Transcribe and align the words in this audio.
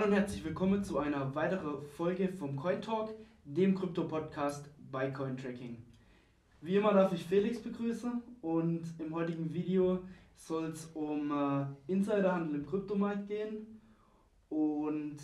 Hallo 0.00 0.12
und 0.12 0.16
herzlich 0.16 0.42
willkommen 0.46 0.82
zu 0.82 0.98
einer 0.98 1.34
weiteren 1.34 1.82
Folge 1.82 2.30
vom 2.30 2.56
Coin 2.56 2.80
Talk, 2.80 3.10
dem 3.44 3.74
Krypto-Podcast 3.74 4.70
bei 4.90 5.10
Cointracking. 5.10 5.76
Wie 6.62 6.76
immer 6.76 6.94
darf 6.94 7.12
ich 7.12 7.22
Felix 7.22 7.58
begrüßen 7.58 8.22
und 8.40 8.82
im 8.98 9.14
heutigen 9.14 9.52
Video 9.52 9.98
soll 10.36 10.68
es 10.68 10.86
um 10.94 11.30
äh, 11.30 11.92
Insiderhandel 11.92 12.60
im 12.60 12.66
Kryptomarkt 12.66 13.28
gehen 13.28 13.78
und 14.48 15.18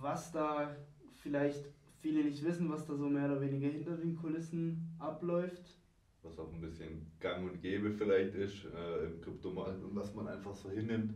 was 0.00 0.32
da 0.32 0.74
vielleicht 1.22 1.64
viele 2.00 2.24
nicht 2.24 2.44
wissen, 2.44 2.68
was 2.68 2.84
da 2.86 2.96
so 2.96 3.08
mehr 3.08 3.26
oder 3.26 3.40
weniger 3.40 3.68
hinter 3.68 3.96
den 3.96 4.16
Kulissen 4.16 4.96
abläuft. 4.98 5.78
Was 6.24 6.36
auch 6.40 6.52
ein 6.52 6.60
bisschen 6.60 7.06
gang 7.20 7.48
und 7.48 7.62
gäbe 7.62 7.92
vielleicht 7.92 8.34
ist 8.34 8.64
äh, 8.64 9.04
im 9.06 9.20
Kryptomarkt 9.20 9.80
und 9.84 9.94
was 9.94 10.12
man 10.12 10.26
einfach 10.26 10.56
so 10.56 10.70
hinnimmt. 10.70 11.14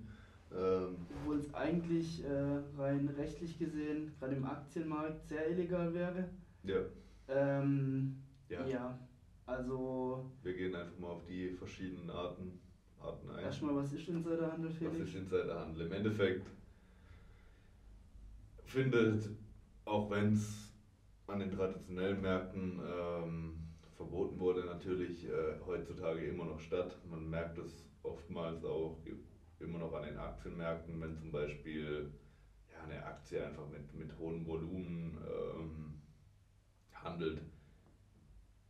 Ähm 0.53 1.07
Obwohl 1.11 1.37
es 1.37 1.55
eigentlich 1.55 2.25
äh, 2.25 2.61
rein 2.77 3.09
rechtlich 3.17 3.59
gesehen, 3.59 4.11
gerade 4.19 4.35
im 4.35 4.45
Aktienmarkt, 4.45 5.27
sehr 5.29 5.51
illegal 5.51 5.95
wäre. 5.95 6.29
Ja. 6.65 6.81
Ähm, 7.29 8.17
ja. 8.49 8.67
ja. 8.67 8.99
Also. 9.47 10.31
Wir 10.43 10.55
gehen 10.55 10.75
einfach 10.75 10.97
mal 10.99 11.11
auf 11.11 11.25
die 11.25 11.51
verschiedenen 11.51 12.11
Arten, 12.11 12.59
Arten 13.01 13.31
ein. 13.31 13.45
Erstmal, 13.45 13.75
was 13.75 13.93
ist 13.93 14.09
Insiderhandel, 14.09 14.71
Felix? 14.71 15.01
Was 15.01 15.09
ist 15.09 15.15
Insiderhandel? 15.15 15.87
Im 15.87 15.93
Endeffekt 15.93 16.51
findet, 18.65 19.29
auch 19.85 20.11
wenn 20.11 20.33
es 20.33 20.73
an 21.27 21.41
den 21.41 21.51
traditionellen 21.51 22.21
Märkten 22.21 22.81
ähm, 22.85 23.61
verboten 23.97 24.39
wurde, 24.39 24.65
natürlich 24.65 25.25
äh, 25.27 25.59
heutzutage 25.65 26.27
immer 26.27 26.45
noch 26.45 26.61
statt. 26.61 26.97
Man 27.09 27.29
merkt 27.29 27.59
es 27.59 27.85
oftmals 28.03 28.65
auch 28.65 28.99
immer 29.59 29.79
noch 29.79 29.93
an 29.93 30.03
den 30.05 30.17
Aktienmärkten, 30.31 31.01
wenn 31.01 31.17
zum 31.17 31.33
Beispiel 31.33 32.13
ja, 32.73 32.83
eine 32.85 33.05
Aktie 33.05 33.45
einfach 33.45 33.69
mit, 33.69 33.93
mit 33.95 34.17
hohem 34.19 34.47
Volumen 34.47 35.19
ähm, 35.27 36.01
handelt 36.93 37.41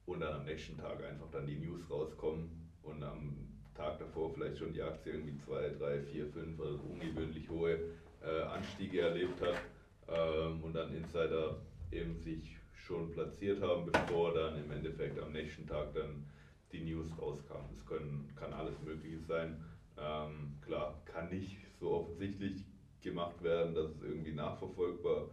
und 0.07 0.21
dann 0.21 0.35
am 0.35 0.45
nächsten 0.45 0.77
Tag 0.77 1.05
einfach 1.05 1.31
dann 1.31 1.47
die 1.47 1.59
News 1.59 1.83
rauskommen 1.91 2.71
und 2.83 3.03
am 3.03 3.49
Tag 3.75 3.99
davor 3.99 4.33
vielleicht 4.35 4.59
schon 4.59 4.73
die 4.73 4.83
Aktie 4.83 5.13
irgendwie 5.13 5.39
2, 5.39 5.71
3, 5.79 6.03
4, 6.03 6.27
5 6.29 6.61
also 6.61 6.81
ungewöhnlich 6.93 7.49
hohe 7.49 7.79
äh, 8.23 8.43
Anstiege 8.43 9.03
erlebt 9.03 9.41
hat 9.41 9.61
ähm, 10.09 10.63
und 10.63 10.75
dann 10.75 10.95
Insider 10.95 11.57
eben 11.93 12.17
sich 12.17 12.57
schon 12.75 13.13
platziert 13.13 13.63
haben, 13.63 13.91
bevor 13.91 14.35
dann 14.35 14.57
im 14.63 14.71
Endeffekt 14.71 15.19
am 15.21 15.33
nächsten 15.33 15.67
Tag 15.67 15.95
dann 15.95 16.27
die 16.73 16.81
News 16.81 17.11
rauskamen. 17.19 17.71
Es 17.73 17.85
können, 17.85 18.33
kann 18.37 18.53
alles 18.53 18.81
Mögliche 18.83 19.21
sein. 19.21 19.65
Ähm, 20.01 20.57
klar, 20.63 21.03
kann 21.05 21.29
nicht 21.29 21.59
so 21.79 21.93
offensichtlich 21.93 22.65
gemacht 23.03 23.43
werden, 23.43 23.75
dass 23.75 23.91
es 23.91 24.03
irgendwie 24.03 24.33
nachverfolgbar 24.33 25.29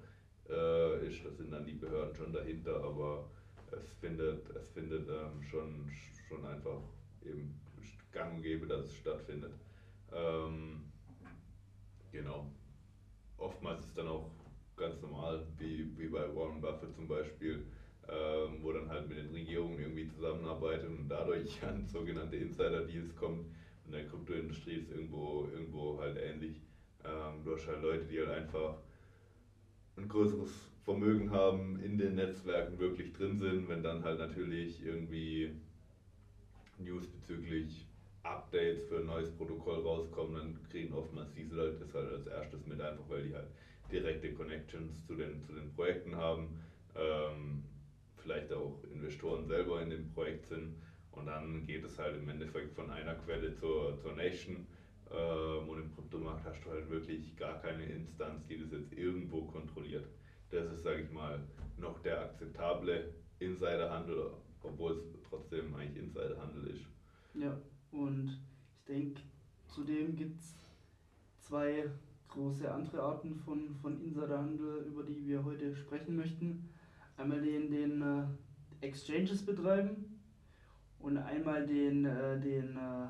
äh, 0.50 1.08
ist. 1.08 1.26
Da 1.26 1.32
sind 1.32 1.52
dann 1.52 1.66
die 1.66 1.74
Behörden 1.74 2.16
schon 2.16 2.34
dahinter, 2.34 2.84
aber 2.84 3.30
es 3.72 3.90
findet, 4.00 4.50
es 4.56 4.68
findet 4.70 5.08
ähm, 5.10 5.42
schon, 5.44 5.90
schon 6.28 6.46
einfach 6.46 6.82
eben 7.26 7.54
gang 8.12 8.36
und 8.36 8.42
gäbe, 8.42 8.68
dass 8.68 8.86
es 8.86 8.96
stattfindet. 8.96 9.54
Ähm, 10.12 10.86
genau. 12.12 12.50
Oftmals 13.38 13.86
ist 13.86 13.98
dann 13.98 14.08
auch 14.08 14.30
ganz 14.76 15.02
normal, 15.02 15.46
wie, 15.58 15.88
wie 15.98 16.08
bei 16.08 16.34
Warren 16.36 16.62
Buffett 16.62 16.94
zum 16.94 17.08
Beispiel, 17.08 17.64
ähm, 18.10 18.60
wo 18.62 18.72
dann 18.72 18.90
halt 18.90 19.08
mit 19.08 19.18
den 19.18 19.32
Regierungen 19.32 19.80
irgendwie 19.80 20.08
zusammenarbeitet 20.08 20.90
und 20.90 21.08
dadurch 21.08 21.62
an 21.64 21.88
sogenannte 21.88 22.38
Insider-Deals 22.38 23.16
kommt. 23.16 23.46
In 23.88 23.94
der 23.94 24.06
Kryptoindustrie 24.06 24.76
ist 24.76 24.92
irgendwo, 24.92 25.48
irgendwo 25.54 26.00
halt 26.00 26.18
ähnlich. 26.18 26.62
Ähm, 27.06 27.44
du 27.44 27.56
hast 27.56 27.68
halt 27.68 27.82
Leute, 27.82 28.06
die 28.06 28.20
halt 28.20 28.30
einfach 28.30 28.76
ein 29.96 30.08
größeres 30.08 30.68
Vermögen 30.84 31.32
haben, 31.32 31.80
in 31.80 31.98
den 31.98 32.16
Netzwerken 32.16 32.78
wirklich 32.80 33.14
drin 33.14 33.38
sind, 33.38 33.68
wenn 33.70 33.82
dann 33.82 34.04
halt 34.04 34.20
natürlich 34.20 34.86
irgendwie 34.86 35.56
News 36.78 37.08
bezüglich 37.08 37.86
Updates 38.24 38.84
für 38.84 39.00
ein 39.00 39.06
neues 39.06 39.32
Protokoll 39.32 39.82
rauskommen, 39.82 40.36
dann 40.36 40.70
kriegen 40.70 40.94
oftmals 40.94 41.34
diese 41.34 41.56
Leute 41.56 41.78
das 41.80 41.94
halt 41.94 42.12
als 42.12 42.28
erstes 42.28 42.66
mit, 42.66 42.82
einfach 42.82 43.10
weil 43.10 43.24
die 43.24 43.34
halt 43.34 43.48
direkte 43.92 44.34
Connections 44.34 45.06
zu 45.08 45.16
den, 45.16 45.42
zu 45.44 45.54
den 45.54 45.74
Projekten 45.74 46.16
haben, 46.16 46.60
ähm, 46.96 47.64
vielleicht 48.18 48.52
auch 48.52 48.84
Investoren 48.92 49.48
selber 49.48 49.82
in 49.82 49.90
dem 49.90 50.12
Projekt 50.12 50.48
sind 50.48 50.76
und 51.18 51.26
dann 51.26 51.66
geht 51.66 51.84
es 51.84 51.98
halt 51.98 52.16
im 52.16 52.30
Endeffekt 52.30 52.74
von 52.74 52.90
einer 52.90 53.16
Quelle 53.16 53.54
zur, 53.56 53.98
zur 54.00 54.14
nächsten. 54.14 54.68
Ähm, 55.12 55.70
und 55.70 55.80
im 55.82 55.96
Kryptomarkt 55.96 56.46
hast 56.46 56.64
du 56.66 56.70
halt 56.70 56.90
wirklich 56.90 57.36
gar 57.36 57.60
keine 57.62 57.86
Instanz, 57.86 58.46
die 58.48 58.60
das 58.60 58.72
jetzt 58.72 58.94
irgendwo 58.94 59.42
kontrolliert. 59.46 60.06
Das 60.50 60.72
ist, 60.72 60.84
sage 60.84 61.04
ich 61.04 61.12
mal, 61.12 61.40
noch 61.78 62.00
der 62.00 62.22
akzeptable 62.22 63.14
Insiderhandel, 63.40 64.32
obwohl 64.64 64.94
es 64.94 65.04
trotzdem 65.30 65.74
eigentlich 65.76 66.04
Insiderhandel 66.04 66.68
ist. 66.68 66.86
Ja, 67.34 67.58
und 67.92 68.40
ich 68.80 68.86
denke, 68.86 69.22
zudem 69.68 70.16
gibt 70.16 70.40
es 70.40 70.56
zwei 71.40 71.90
große 72.28 72.70
andere 72.72 73.02
Arten 73.02 73.36
von, 73.36 73.76
von 73.82 74.02
Insiderhandel, 74.02 74.86
über 74.88 75.04
die 75.04 75.26
wir 75.26 75.44
heute 75.44 75.76
sprechen 75.76 76.16
möchten. 76.16 76.70
Einmal 77.16 77.42
den, 77.42 77.72
den 77.72 78.02
äh, 78.02 78.86
Exchanges 78.86 79.46
betreiben 79.46 80.17
und 81.00 81.18
einmal 81.18 81.66
den, 81.66 82.06
äh, 82.06 82.40
den, 82.40 82.78
äh, 82.78 83.08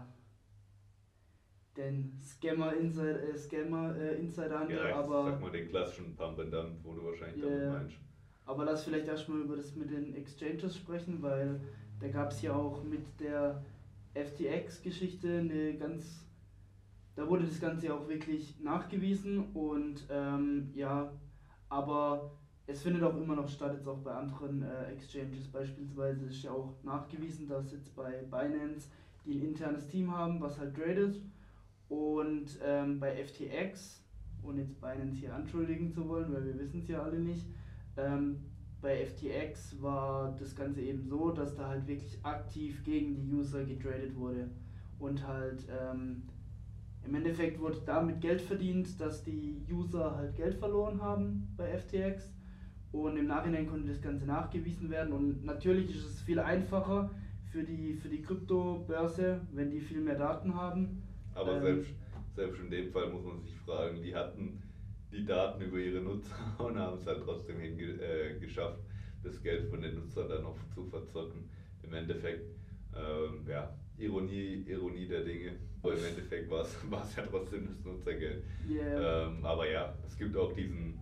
den 1.76 2.20
Scammer, 2.22 2.74
Insider, 2.76 3.24
äh, 3.24 3.38
Scammer 3.38 3.96
äh, 3.96 4.16
Insiderhandel. 4.20 4.78
Ja, 4.78 4.96
aber, 4.96 5.32
sag 5.32 5.42
mal 5.42 5.52
den 5.52 5.70
klassischen 5.70 6.16
Pump 6.16 6.40
and 6.40 6.54
Dump, 6.54 6.84
wo 6.84 6.94
du 6.94 7.06
wahrscheinlich 7.06 7.44
yeah, 7.44 7.60
damit 7.60 7.72
meinst. 7.72 7.98
Aber 8.46 8.66
lass 8.66 8.84
vielleicht 8.86 9.08
erstmal 9.08 9.42
über 9.42 9.56
das 9.58 9.76
mit 9.76 9.92
den 9.92 10.16
Exchanges 10.16 10.78
sprechen, 10.78 11.22
weil 11.22 11.60
da 12.00 12.08
gab 12.08 12.32
es 12.32 12.42
ja 12.42 12.54
auch 12.54 12.84
mit 12.84 13.06
der 13.20 13.64
FTX-Geschichte 14.14 15.40
eine 15.40 15.76
ganz 15.78 16.28
da 17.18 17.28
wurde 17.28 17.46
das 17.46 17.60
Ganze 17.60 17.92
auch 17.92 18.08
wirklich 18.08 18.60
nachgewiesen 18.60 19.52
und 19.56 20.06
ähm, 20.12 20.70
ja, 20.76 21.12
aber 21.68 22.32
es 22.68 22.82
findet 22.82 23.02
auch 23.02 23.16
immer 23.16 23.36
noch 23.36 23.48
statt, 23.48 23.74
jetzt 23.74 23.88
auch 23.88 24.00
bei 24.00 24.12
anderen 24.12 24.62
äh, 24.62 24.92
Exchanges. 24.92 25.48
Beispielsweise 25.48 26.26
ist 26.26 26.44
ja 26.44 26.52
auch 26.52 26.74
nachgewiesen, 26.84 27.48
dass 27.48 27.72
jetzt 27.72 27.96
bei 27.96 28.24
Binance 28.30 28.90
die 29.26 29.40
ein 29.40 29.42
internes 29.42 29.88
Team 29.88 30.14
haben, 30.16 30.42
was 30.42 30.60
halt 30.60 30.76
tradet. 30.76 31.22
Und 31.88 32.60
ähm, 32.64 33.00
bei 33.00 33.24
FTX, 33.24 34.04
ohne 34.44 34.62
jetzt 34.62 34.80
Binance 34.82 35.18
hier 35.18 35.34
anschuldigen 35.34 35.90
zu 35.90 36.08
wollen, 36.10 36.34
weil 36.34 36.46
wir 36.46 36.60
wissen 36.60 36.82
es 36.82 36.90
ja 36.90 37.02
alle 37.02 37.20
nicht, 37.20 37.46
ähm, 37.96 38.44
bei 38.82 39.06
FTX 39.06 39.82
war 39.82 40.36
das 40.38 40.54
Ganze 40.54 40.82
eben 40.82 41.04
so, 41.04 41.32
dass 41.32 41.56
da 41.56 41.70
halt 41.70 41.88
wirklich 41.88 42.20
aktiv 42.24 42.84
gegen 42.84 43.16
die 43.16 43.34
User 43.34 43.64
getradet 43.64 44.16
wurde. 44.16 44.50
Und 45.00 45.26
halt 45.26 45.66
ähm, 45.70 46.24
im 47.06 47.16
Endeffekt 47.16 47.60
wurde 47.62 47.82
damit 47.86 48.20
Geld 48.20 48.42
verdient, 48.42 49.00
dass 49.00 49.24
die 49.24 49.64
User 49.72 50.18
halt 50.18 50.36
Geld 50.36 50.56
verloren 50.56 51.02
haben 51.02 51.48
bei 51.56 51.78
FTX 51.78 52.30
und 53.04 53.18
im 53.18 53.28
Nachhinein 53.28 53.68
konnte 53.68 53.90
das 53.90 54.02
Ganze 54.02 54.26
nachgewiesen 54.26 54.90
werden 54.90 55.14
und 55.14 55.46
natürlich 55.46 55.90
ist 55.90 56.06
es 56.06 56.22
viel 56.22 56.40
einfacher 56.40 57.10
für 57.52 57.64
die, 57.64 57.94
für 57.94 58.10
die 58.10 58.22
Kryptobörse, 58.22 59.42
wenn 59.54 59.72
die 59.72 59.80
viel 59.80 60.02
mehr 60.02 60.18
Daten 60.18 60.54
haben. 60.54 61.04
Aber 61.34 61.58
ähm, 61.58 61.62
selbst, 61.62 61.92
selbst 62.36 62.62
in 62.62 62.70
dem 62.70 62.92
Fall 62.92 63.10
muss 63.10 63.24
man 63.24 63.42
sich 63.42 63.56
fragen, 63.58 64.02
die 64.02 64.14
hatten 64.14 64.62
die 65.12 65.26
Daten 65.26 65.62
über 65.62 65.78
ihre 65.78 66.02
Nutzer 66.02 66.36
und 66.58 66.78
haben 66.78 66.98
es 66.98 67.06
halt 67.06 67.24
trotzdem 67.24 67.60
hingeschafft, 67.60 68.80
äh, 68.80 69.24
das 69.24 69.42
Geld 69.42 69.70
von 69.70 69.82
den 69.82 69.96
Nutzern 69.96 70.30
dann 70.30 70.44
noch 70.44 70.58
zu 70.74 70.86
verzocken. 70.86 71.50
Im 71.84 71.94
Endeffekt, 71.94 72.44
ähm, 72.96 73.46
ja, 73.48 73.74
Ironie, 73.98 74.66
Ironie 74.68 75.08
der 75.08 75.24
Dinge. 75.24 75.54
Aber 75.82 75.94
im 75.94 76.06
Endeffekt 76.10 76.50
war 76.50 76.62
es 76.62 77.16
ja 77.16 77.24
trotzdem 77.24 77.68
das 77.68 77.84
Nutzergeld. 77.84 78.44
Yeah. 78.70 79.28
Ähm, 79.28 79.46
aber 79.46 79.70
ja, 79.70 79.94
es 80.06 80.18
gibt 80.18 80.36
auch 80.36 80.54
diesen 80.54 81.00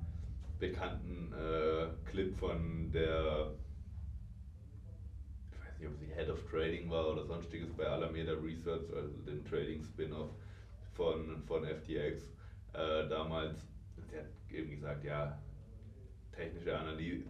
bekannten 0.59 1.33
äh, 1.33 1.87
Clip 2.09 2.35
von 2.37 2.91
der, 2.91 3.51
ich 5.51 5.59
weiß 5.59 5.79
nicht, 5.79 5.89
ob 5.89 5.97
sie 5.97 6.13
Head 6.13 6.29
of 6.29 6.49
Trading 6.49 6.89
war 6.89 7.11
oder 7.11 7.25
sonstiges 7.25 7.71
bei 7.73 7.85
Alameda 7.85 8.33
Research, 8.33 8.93
also 8.93 9.17
dem 9.25 9.43
Trading 9.45 9.83
Spin-off 9.83 10.31
von, 10.93 11.43
von 11.47 11.65
FTX 11.65 12.31
äh, 12.73 13.07
damals. 13.09 13.67
Sie 14.09 14.17
hat 14.17 14.25
eben 14.51 14.71
gesagt, 14.71 15.03
ja, 15.03 15.37
technische 16.31 16.77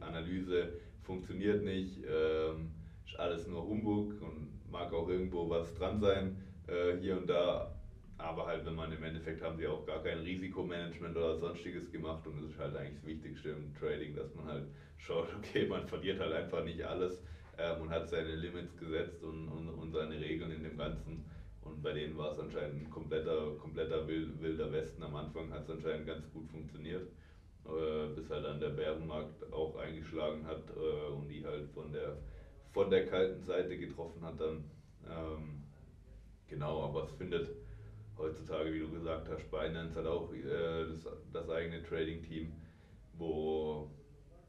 Analyse 0.02 0.74
funktioniert 1.04 1.64
nicht, 1.64 2.00
ähm, 2.06 2.72
ist 3.06 3.20
alles 3.20 3.48
nur 3.48 3.64
Humbug 3.64 4.22
und 4.22 4.52
mag 4.70 4.92
auch 4.94 5.08
irgendwo 5.08 5.50
was 5.50 5.74
dran 5.76 6.00
sein, 6.00 6.38
äh, 6.68 6.98
hier 6.98 7.18
und 7.18 7.30
da. 7.30 7.72
Aber 8.18 8.48
halt, 8.48 8.66
wenn 8.66 8.76
man 8.76 8.92
im 8.92 9.04
Endeffekt 9.04 9.42
haben 9.42 9.58
sie 9.58 9.68
auch 9.68 9.86
gar 9.86 10.02
kein 10.02 10.20
Risikomanagement 10.20 11.18
oder 11.18 11.38
sonstiges 11.38 11.92
gemacht 11.92 12.26
und 12.26 12.42
das 12.42 12.52
ist 12.52 12.60
halt 12.60 12.76
eigentlich 12.76 12.96
das 12.96 13.06
Wichtigste 13.06 13.50
im 13.50 13.76
Trading, 13.76 14.16
dass 14.16 14.34
man 14.36 14.46
halt 14.46 14.68
schaut, 14.98 15.28
okay, 15.38 15.68
man 15.68 15.86
verliert 15.88 16.20
halt 16.20 16.34
einfach 16.34 16.64
nicht 16.64 16.82
alles 16.82 17.22
ähm, 17.58 17.82
und 17.82 17.90
hat 17.90 18.08
seine 18.10 18.36
Limits 18.36 18.78
gesetzt 18.78 19.22
und, 19.24 19.50
und, 19.50 19.70
und 19.70 19.92
seine 19.92 20.20
Regeln 20.20 20.52
in 20.52 20.64
dem 20.64 20.78
Ganzen. 20.78 21.26
Und 21.62 21.82
bei 21.82 21.94
denen 21.94 22.18
war 22.18 22.32
es 22.32 22.40
anscheinend 22.40 22.84
ein 22.84 22.90
kompletter, 22.90 23.56
kompletter 23.60 24.08
wilder 24.08 24.72
Westen. 24.72 25.02
Am 25.04 25.16
Anfang 25.16 25.52
hat 25.52 25.64
es 25.64 25.72
anscheinend 25.72 26.06
ganz 26.06 26.32
gut 26.32 26.48
funktioniert, 26.50 27.10
äh, 27.66 28.08
bis 28.16 28.30
halt 28.30 28.46
dann 28.46 28.60
der 28.60 28.70
Bärenmarkt 28.70 29.52
auch 29.52 29.76
eingeschlagen 29.78 30.46
hat 30.46 30.64
äh, 30.70 31.12
und 31.12 31.28
die 31.28 31.44
halt 31.44 31.68
von 31.72 31.92
der, 31.92 32.18
von 32.72 32.90
der 32.90 33.08
kalten 33.08 33.44
Seite 33.44 33.78
getroffen 33.78 34.24
hat 34.24 34.40
dann. 34.40 34.64
Ähm, 35.10 35.64
genau, 36.48 36.84
aber 36.84 37.04
es 37.04 37.12
findet 37.14 37.50
heutzutage, 38.18 38.74
wie 38.74 38.80
du 38.80 38.92
gesagt 38.92 39.30
hast, 39.30 39.50
Binance 39.52 39.96
hat 39.96 40.06
auch 40.06 40.34
äh, 40.34 40.86
das, 40.88 41.08
das 41.32 41.50
eigene 41.50 41.84
Trading-Team, 41.84 42.52
wo 43.14 43.90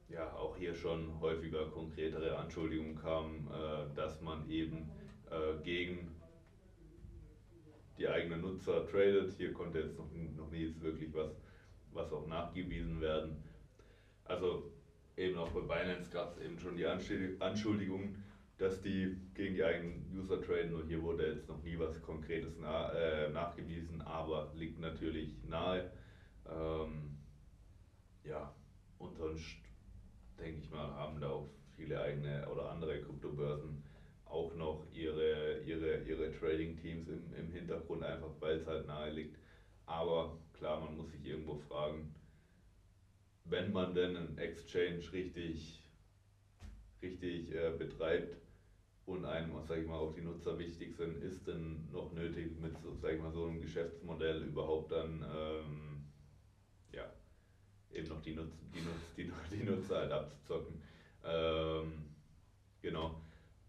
ja 0.08 0.32
auch 0.34 0.56
hier 0.56 0.74
schon 0.74 1.20
häufiger 1.20 1.66
konkretere 1.66 2.36
Anschuldigungen 2.38 2.96
kamen, 2.96 3.48
äh, 3.50 3.94
dass 3.94 4.20
man 4.20 4.48
eben 4.48 4.90
äh, 5.30 5.62
gegen 5.64 6.14
die 7.98 8.08
eigenen 8.08 8.42
Nutzer 8.42 8.86
tradet. 8.86 9.34
Hier 9.36 9.52
konnte 9.52 9.80
jetzt 9.80 9.98
noch, 9.98 10.08
noch 10.36 10.50
nie 10.50 10.74
wirklich 10.80 11.12
was, 11.14 11.30
was 11.92 12.12
auch 12.12 12.26
nachgewiesen 12.26 13.00
werden. 13.00 13.42
Also 14.24 14.70
eben 15.16 15.38
auch 15.38 15.50
bei 15.50 15.60
Binance 15.60 16.10
gab 16.10 16.36
es 16.36 16.44
eben 16.44 16.58
schon 16.58 16.76
die 16.76 16.86
Anschuldigungen, 16.86 18.22
dass 18.58 18.80
die 18.80 19.16
gegen 19.34 19.54
die 19.54 19.64
eigenen 19.64 20.10
User 20.14 20.40
traden 20.40 20.74
und 20.74 20.88
hier 20.88 21.02
wurde 21.02 21.26
jetzt 21.26 21.48
noch 21.48 21.62
nie 21.62 21.78
was 21.78 22.00
Konkretes 22.02 22.54
na, 22.58 22.90
äh, 22.92 23.28
nachgewiesen, 23.30 24.00
aber 24.00 24.52
liegt 24.54 24.80
natürlich 24.80 25.42
nahe. 25.44 25.90
Ähm, 26.48 27.18
ja, 28.24 28.54
und 28.98 29.16
sonst 29.16 29.56
denke 30.38 30.60
ich 30.60 30.70
mal, 30.70 30.88
haben 30.94 31.20
da 31.20 31.28
auch 31.28 31.50
viele 31.76 32.00
eigene 32.00 32.48
oder 32.48 32.70
andere 32.70 33.00
Kryptobörsen 33.02 33.84
auch 34.24 34.54
noch 34.54 34.86
ihre, 34.92 35.60
ihre, 35.60 36.02
ihre 36.04 36.32
Trading-Teams 36.32 37.08
im, 37.08 37.34
im 37.34 37.52
Hintergrund, 37.52 38.02
einfach 38.02 38.32
weil 38.40 38.56
es 38.56 38.66
halt 38.66 38.86
nahe 38.86 39.10
liegt. 39.10 39.36
Aber 39.84 40.38
klar, 40.54 40.80
man 40.80 40.96
muss 40.96 41.10
sich 41.10 41.24
irgendwo 41.24 41.56
fragen, 41.56 42.14
wenn 43.44 43.72
man 43.72 43.94
denn 43.94 44.16
einen 44.16 44.38
Exchange 44.38 45.12
richtig, 45.12 45.80
richtig 47.02 47.54
äh, 47.54 47.70
betreibt 47.78 48.45
und 49.06 49.24
einem, 49.24 49.52
sag 49.66 49.78
ich 49.78 49.86
mal, 49.86 49.96
auch 49.96 50.12
die 50.12 50.20
Nutzer 50.20 50.58
wichtig 50.58 50.94
sind, 50.96 51.22
ist 51.22 51.46
denn 51.46 51.88
noch 51.92 52.12
nötig 52.12 52.58
mit 52.60 52.76
so, 52.78 52.96
sag 53.00 53.14
ich 53.14 53.20
mal, 53.20 53.30
so 53.32 53.46
einem 53.46 53.60
Geschäftsmodell 53.60 54.42
überhaupt 54.42 54.90
dann 54.90 55.24
ähm, 55.34 56.04
ja, 56.92 57.04
eben 57.92 58.08
noch 58.08 58.20
die, 58.20 58.34
Nutz, 58.34 58.52
die, 58.74 58.80
Nutz, 58.80 59.14
die, 59.16 59.32
die 59.56 59.62
Nutzer 59.62 59.98
halt 59.98 60.12
abzuzocken. 60.12 60.82
Ähm, 61.24 61.92
genau. 62.82 63.20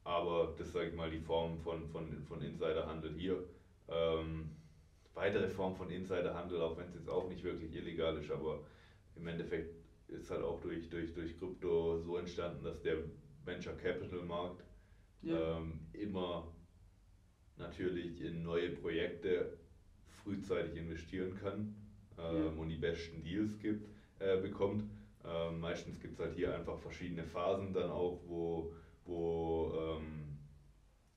Aber 0.03 0.55
das 0.57 0.71
sage 0.71 0.89
ich 0.89 0.95
mal 0.95 1.11
die 1.11 1.19
Form 1.19 1.59
von, 1.59 1.87
von, 1.89 2.23
von 2.23 2.41
Insiderhandel 2.41 3.13
hier. 3.13 3.43
Ähm, 3.89 4.49
weitere 5.13 5.49
Form 5.49 5.75
von 5.75 5.91
Insiderhandel, 5.91 6.61
auch 6.61 6.77
wenn 6.77 6.87
es 6.87 6.95
jetzt 6.95 7.09
auch 7.09 7.29
nicht 7.29 7.43
wirklich 7.43 7.75
illegal 7.75 8.17
ist, 8.17 8.31
aber 8.31 8.63
im 9.15 9.27
Endeffekt 9.27 9.75
ist 10.07 10.31
halt 10.31 10.43
auch 10.43 10.61
durch, 10.61 10.89
durch, 10.89 11.13
durch 11.13 11.37
Krypto 11.37 11.99
so 11.99 12.17
entstanden, 12.17 12.63
dass 12.63 12.81
der 12.81 12.97
Venture 13.43 13.75
Capital 13.75 14.23
Markt 14.23 14.63
ja. 15.27 15.57
ähm, 15.57 15.79
immer 15.93 16.47
natürlich 17.57 18.21
in 18.21 18.43
neue 18.43 18.69
Projekte 18.69 19.57
frühzeitig 20.23 20.75
investieren 20.77 21.37
kann 21.39 21.75
ähm, 22.17 22.35
ja. 22.37 22.61
und 22.61 22.69
die 22.69 22.77
besten 22.77 23.23
Deals 23.23 23.59
gibt 23.59 23.87
äh, 24.19 24.37
bekommt. 24.41 24.83
Ähm, 25.25 25.59
meistens 25.59 25.99
gibt 25.99 26.13
es 26.13 26.19
halt 26.19 26.35
hier 26.35 26.55
einfach 26.55 26.77
verschiedene 26.79 27.23
Phasen 27.23 27.73
dann 27.73 27.89
auch, 27.89 28.19
wo, 28.27 28.73
wo 29.05 29.73
ähm, 29.75 30.37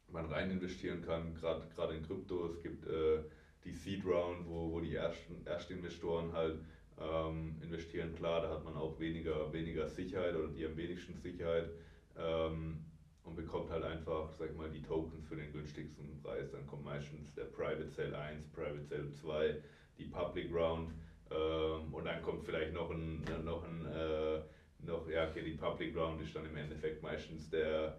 man 0.09 0.27
rein 0.27 0.51
investieren 0.51 1.03
kann, 1.03 1.35
gerade 1.35 1.95
in 1.95 2.03
Krypto. 2.03 2.47
Es 2.47 2.61
gibt 2.63 2.87
äh, 2.87 3.23
die 3.65 3.73
Seed 3.73 4.05
Round, 4.05 4.49
wo, 4.49 4.73
wo 4.73 4.81
die 4.81 4.95
ersten 4.95 5.47
Erstinvestoren 5.47 6.33
halt 6.33 6.59
ähm, 7.01 7.57
investieren. 7.63 8.15
Klar, 8.15 8.43
da 8.43 8.51
hat 8.51 8.65
man 8.65 8.75
auch 8.77 8.99
weniger, 8.99 9.53
weniger 9.53 9.89
Sicherheit 9.89 10.35
oder 10.35 10.49
die 10.49 10.67
am 10.67 10.77
wenigsten 10.77 11.17
Sicherheit 11.17 11.71
ähm, 12.19 12.85
und 13.25 13.37
bekommt 13.37 13.71
halt 13.71 13.85
einfach, 13.85 14.30
sag 14.41 14.51
ich 14.53 14.57
mal, 14.57 14.71
die 14.71 14.81
Tokens 14.81 15.27
für 15.27 15.37
den 15.37 15.53
günstigsten 15.53 16.17
Preis. 16.23 16.51
Dann 16.51 16.67
kommt 16.67 16.83
meistens 16.83 17.35
der 17.35 17.45
Private 17.45 17.87
Sale 17.91 18.19
1, 18.19 18.49
Private 18.49 18.83
Sale 18.83 19.13
2, 19.13 19.55
die 19.99 20.07
Public 20.07 20.51
Round 20.51 20.91
ähm, 21.31 21.93
und 21.93 22.07
dann 22.07 22.23
kommt 22.23 22.47
vielleicht 22.47 22.73
noch 22.73 22.91
ein, 22.91 23.23
noch 23.45 23.63
ein 23.63 23.85
äh, 23.85 24.41
noch, 24.79 25.07
ja, 25.11 25.29
okay, 25.29 25.43
die 25.43 25.53
Public 25.53 25.93
Ground 25.93 26.23
ist 26.23 26.35
dann 26.35 26.47
im 26.47 26.57
Endeffekt 26.57 27.03
meistens 27.03 27.51
der, 27.51 27.99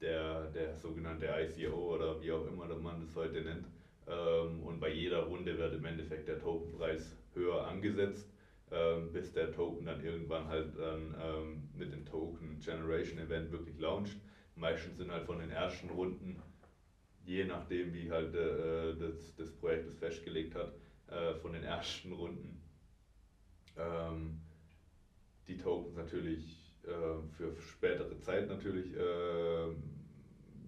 der, 0.00 0.46
der 0.46 0.74
sogenannte 0.76 1.26
ICO 1.26 1.94
oder 1.94 2.18
wie 2.22 2.32
auch 2.32 2.46
immer 2.46 2.66
man 2.74 3.02
das 3.02 3.14
heute 3.14 3.42
nennt. 3.42 3.66
Ähm, 4.08 4.62
und 4.62 4.80
bei 4.80 4.88
jeder 4.88 5.24
Runde 5.24 5.58
wird 5.58 5.74
im 5.74 5.84
Endeffekt 5.84 6.26
der 6.26 6.38
Tokenpreis 6.38 7.14
höher 7.34 7.66
angesetzt, 7.66 8.32
ähm, 8.70 9.12
bis 9.12 9.30
der 9.34 9.52
Token 9.52 9.84
dann 9.84 10.02
irgendwann 10.02 10.48
halt 10.48 10.74
dann 10.78 11.14
ähm, 11.20 11.68
mit 11.74 11.92
dem 11.92 12.06
Token 12.06 12.60
Generation 12.60 13.18
Event 13.18 13.52
wirklich 13.52 13.78
launcht. 13.78 14.16
Meistens 14.56 14.98
sind 14.98 15.10
halt 15.10 15.24
von 15.24 15.38
den 15.38 15.50
ersten 15.50 15.88
Runden, 15.90 16.42
je 17.24 17.44
nachdem 17.44 17.92
wie 17.94 18.10
halt 18.10 18.34
äh, 18.34 18.94
das, 18.96 19.34
das 19.36 19.50
Projekt 19.52 19.88
es 19.88 19.96
festgelegt 19.98 20.54
hat, 20.54 20.72
äh, 21.08 21.34
von 21.36 21.52
den 21.52 21.64
ersten 21.64 22.12
Runden 22.12 22.62
ähm, 23.76 24.40
die 25.46 25.56
Tokens 25.56 25.96
natürlich 25.96 26.72
äh, 26.84 27.36
für 27.36 27.54
spätere 27.60 28.18
Zeit 28.20 28.48
natürlich, 28.48 28.94
äh, 28.94 29.68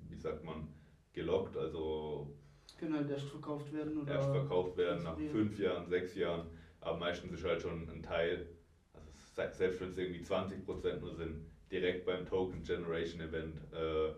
wie 0.09 0.17
sagt 0.17 0.45
man, 0.45 0.69
gelockt, 1.13 1.57
also 1.57 2.35
genau, 2.79 3.01
erst 3.03 3.29
verkauft 3.29 3.73
werden 3.73 3.99
oder 3.99 4.15
erst 4.15 4.31
verkauft 4.31 4.77
werden 4.77 5.05
nach 5.05 5.19
fünf 5.19 5.59
Jahren, 5.59 5.89
sechs 5.89 6.15
Jahren, 6.15 6.47
aber 6.81 6.99
meistens 6.99 7.33
ist 7.33 7.45
halt 7.45 7.63
schon 7.63 7.89
ein 7.89 8.03
Teil, 8.03 8.47
also 8.93 9.53
selbst 9.57 9.81
wenn 9.81 9.91
es 9.91 9.99
irgendwie 9.99 10.25
20% 10.25 11.01
nur 11.01 11.15
sind, 11.15 11.45
direkt 11.71 12.05
beim 12.07 12.27
Token 12.27 12.63
Generation 12.63 13.21
Event 13.21 13.57
äh, 13.73 14.13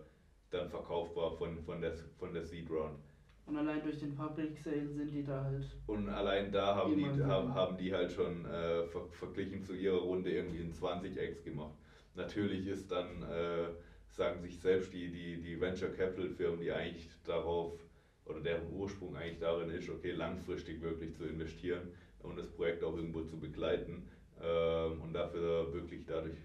dann 0.49 0.69
verkaufbar 0.69 1.31
von, 1.31 1.61
von, 1.63 1.81
der, 1.81 1.93
von 2.17 2.33
der 2.33 2.43
Seed 2.43 2.69
Round. 2.69 2.99
Und 3.45 3.57
allein 3.57 3.81
durch 3.81 3.99
den 3.99 4.13
Public 4.13 4.57
Sale 4.57 4.87
sind 4.89 5.09
die 5.11 5.23
da 5.23 5.43
halt. 5.43 5.65
Und 5.85 6.09
allein 6.09 6.51
da 6.51 6.75
haben, 6.75 6.97
die, 6.97 7.23
haben, 7.23 7.53
haben 7.53 7.77
die 7.77 7.93
halt 7.93 8.11
schon 8.11 8.45
äh, 8.45 8.83
ver 8.83 9.07
verglichen 9.11 9.63
zu 9.63 9.73
ihrer 9.73 9.99
Runde 9.99 10.31
irgendwie 10.31 10.59
ein 10.59 10.73
20x 10.73 11.43
gemacht. 11.43 11.75
Natürlich 12.15 12.67
ist 12.67 12.91
dann, 12.91 13.23
äh, 13.23 13.69
sagen 14.09 14.41
sich 14.41 14.59
selbst 14.59 14.91
die, 14.91 15.09
die, 15.09 15.41
die 15.41 15.61
Venture 15.61 15.89
Capital 15.89 16.29
Firmen, 16.29 16.59
die 16.59 16.71
eigentlich 16.71 17.07
darauf 17.23 17.79
oder 18.25 18.41
deren 18.41 18.73
Ursprung 18.73 19.15
eigentlich 19.15 19.39
darin 19.39 19.69
ist, 19.69 19.89
okay, 19.89 20.11
langfristig 20.11 20.81
wirklich 20.81 21.15
zu 21.15 21.25
investieren 21.25 21.93
und 22.19 22.37
das 22.37 22.47
Projekt 22.49 22.83
auch 22.83 22.95
irgendwo 22.95 23.21
zu 23.21 23.39
begleiten 23.39 24.09
ähm, 24.41 25.01
und 25.01 25.13
dafür 25.13 25.73
wirklich 25.73 26.05
dadurch, 26.05 26.37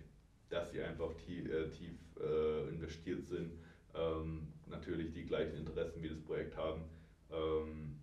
dass 0.52 0.70
sie 0.70 0.82
einfach 0.82 1.12
tief, 1.26 1.50
äh, 1.50 1.68
tief 1.70 1.98
äh, 2.20 2.68
investiert 2.68 3.26
sind, 3.26 3.52
ähm, 3.94 4.52
natürlich 4.66 5.12
die 5.12 5.24
gleichen 5.24 5.56
Interessen 5.56 6.02
wie 6.02 6.08
das 6.08 6.20
Projekt 6.20 6.56
haben, 6.56 6.82
ähm, 7.30 7.98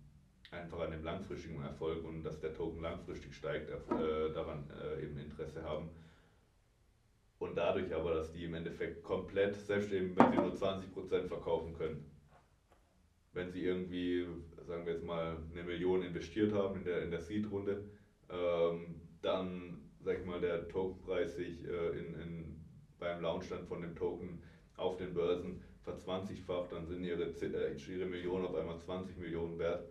einfach 0.50 0.80
an 0.80 0.90
dem 0.90 1.04
langfristigen 1.04 1.62
Erfolg 1.62 2.04
und 2.04 2.22
dass 2.24 2.40
der 2.40 2.54
Token 2.54 2.82
langfristig 2.82 3.34
steigt, 3.34 3.70
äh, 3.70 4.32
daran 4.34 4.68
äh, 4.70 5.04
eben 5.04 5.18
Interesse 5.18 5.62
haben. 5.62 5.90
Und 7.38 7.56
dadurch 7.56 7.94
aber, 7.94 8.14
dass 8.14 8.32
die 8.32 8.44
im 8.44 8.54
Endeffekt 8.54 9.02
komplett, 9.02 9.56
selbst 9.56 9.92
eben 9.92 10.14
wenn 10.16 10.30
sie 10.30 10.36
nur 10.36 10.52
20% 10.52 11.28
verkaufen 11.28 11.72
können, 11.74 12.10
wenn 13.32 13.50
sie 13.50 13.64
irgendwie, 13.64 14.26
sagen 14.66 14.84
wir 14.84 14.94
jetzt 14.94 15.04
mal, 15.04 15.36
eine 15.52 15.62
Million 15.62 16.02
investiert 16.02 16.52
haben 16.52 16.76
in 16.76 16.84
der, 16.84 17.02
in 17.02 17.10
der 17.10 17.22
Seed-Runde, 17.22 17.84
ähm, 18.28 19.00
dann, 19.22 19.89
sag 20.04 20.20
ich 20.20 20.26
mal, 20.26 20.40
der 20.40 20.68
Tokenpreis 20.68 21.36
sich 21.36 21.64
äh, 21.64 21.98
in, 21.98 22.14
in, 22.20 22.60
beim 22.98 23.20
Launch 23.22 23.48
dann 23.48 23.66
von 23.66 23.82
dem 23.82 23.94
Token 23.94 24.42
auf 24.76 24.96
den 24.96 25.14
Börsen 25.14 25.62
verzwanzigfacht, 25.82 26.72
dann 26.72 26.86
sind 26.86 27.04
ihre, 27.04 27.24
äh, 27.24 27.74
ihre 27.74 28.06
Millionen 28.06 28.46
auf 28.46 28.54
einmal 28.54 28.78
20 28.78 29.18
Millionen 29.18 29.58
wert. 29.58 29.88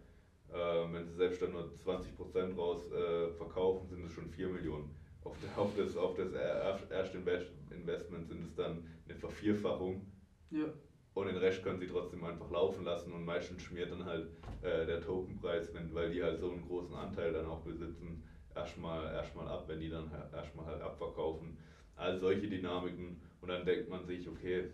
Äh, 0.51 0.93
wenn 0.93 1.05
sie 1.05 1.13
selbst 1.13 1.41
dann 1.41 1.51
nur 1.51 1.71
20% 1.85 2.55
raus 2.55 2.91
äh, 2.91 3.31
verkaufen, 3.33 3.87
sind 3.87 4.05
es 4.05 4.11
schon 4.11 4.29
4 4.29 4.47
Millionen. 4.47 4.89
Auf, 5.23 5.35
auf 5.57 5.75
das, 5.75 5.95
auf 5.95 6.15
das 6.15 6.31
erste 6.33 7.17
Investment 7.17 8.27
sind 8.27 8.43
es 8.43 8.55
dann 8.55 8.83
eine 9.07 9.15
Vervierfachung. 9.15 10.05
Ja. 10.49 10.65
Und 11.13 11.27
den 11.27 11.37
Rest 11.37 11.63
können 11.63 11.79
sie 11.79 11.87
trotzdem 11.87 12.23
einfach 12.23 12.49
laufen 12.49 12.85
lassen 12.85 13.11
und 13.11 13.25
meistens 13.25 13.61
schmiert 13.61 13.91
dann 13.91 14.05
halt 14.05 14.27
äh, 14.61 14.85
der 14.85 15.01
Tokenpreis, 15.01 15.73
wenn, 15.73 15.93
weil 15.93 16.11
die 16.11 16.23
halt 16.23 16.39
so 16.39 16.51
einen 16.51 16.65
großen 16.65 16.95
Anteil 16.95 17.33
dann 17.33 17.45
auch 17.45 17.59
besitzen, 17.61 18.23
erstmal 18.55 19.13
erstmal 19.13 19.47
ab, 19.47 19.65
wenn 19.67 19.79
die 19.79 19.89
dann 19.89 20.11
erstmal 20.33 20.65
halt 20.65 20.81
abverkaufen. 20.81 21.57
All 21.95 22.17
solche 22.19 22.47
Dynamiken 22.47 23.21
und 23.41 23.49
dann 23.49 23.65
denkt 23.65 23.89
man 23.89 24.05
sich, 24.05 24.27
okay, 24.27 24.69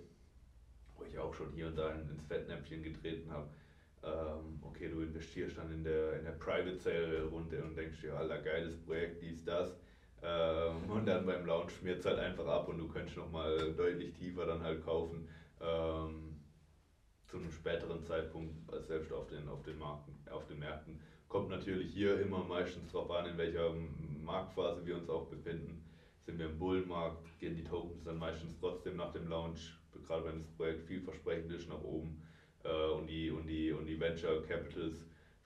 wo 0.95 1.03
ich 1.03 1.17
auch 1.17 1.33
schon 1.33 1.51
hier 1.51 1.67
und 1.67 1.77
da 1.77 1.91
ins 1.91 2.25
Fettnäpfchen 2.27 2.83
getreten 2.83 3.31
habe. 3.31 3.47
Ähm, 4.03 4.59
okay, 4.61 4.89
du 4.89 5.01
investierst 5.01 5.57
dann 5.57 5.71
in 5.71 5.83
der, 5.83 6.19
in 6.19 6.25
der 6.25 6.31
Private 6.33 6.77
Sale 6.77 7.23
Runde 7.23 7.63
und 7.63 7.75
denkst 7.75 8.01
dir, 8.01 8.15
alter, 8.15 8.39
geiles 8.39 8.75
Projekt, 8.81 9.21
dies, 9.21 9.43
das. 9.43 9.75
Ähm, 10.21 10.89
und 10.89 11.05
dann 11.07 11.25
beim 11.25 11.45
Launch 11.45 11.71
schmiert 11.71 11.99
es 11.99 12.05
halt 12.05 12.19
einfach 12.19 12.47
ab 12.47 12.67
und 12.67 12.77
du 12.77 12.87
könntest 12.87 13.17
nochmal 13.17 13.73
deutlich 13.73 14.13
tiefer 14.13 14.45
dann 14.45 14.63
halt 14.63 14.83
kaufen. 14.85 15.27
Ähm, 15.59 16.39
zu 17.27 17.37
einem 17.37 17.51
späteren 17.51 18.03
Zeitpunkt, 18.03 18.53
selbst 18.87 19.11
auf 19.11 19.27
den, 19.27 19.47
auf 19.49 19.63
den, 19.63 19.79
Marken, 19.79 20.15
auf 20.29 20.45
den 20.45 20.59
Märkten. 20.59 21.01
Kommt 21.35 21.49
natürlich 21.49 21.91
hier 21.91 22.17
immer 22.21 22.45
meistens 22.45 22.93
darauf 22.93 23.11
an, 23.11 23.25
in 23.25 23.37
welcher 23.37 23.73
Marktphase 24.23 24.85
wir 24.85 24.95
uns 24.95 25.09
auch 25.09 25.25
befinden. 25.25 25.83
Sind 26.25 26.39
wir 26.39 26.45
im 26.45 26.57
Bullenmarkt, 26.57 27.17
gehen 27.41 27.57
die 27.57 27.63
Tokens 27.65 28.05
dann 28.05 28.19
meistens 28.19 28.57
trotzdem 28.57 28.95
nach 28.95 29.11
dem 29.11 29.27
Launch, 29.27 29.73
gerade 30.07 30.27
wenn 30.27 30.39
das 30.39 30.47
Projekt 30.55 30.87
vielversprechend 30.87 31.51
ist, 31.51 31.67
nach 31.67 31.83
oben. 31.83 32.23
Äh, 32.63 32.89
und, 32.93 33.07
die, 33.07 33.31
und, 33.31 33.47
die, 33.47 33.73
und 33.73 33.85
die 33.85 33.99
Venture 33.99 34.43
Capitals 34.43 34.95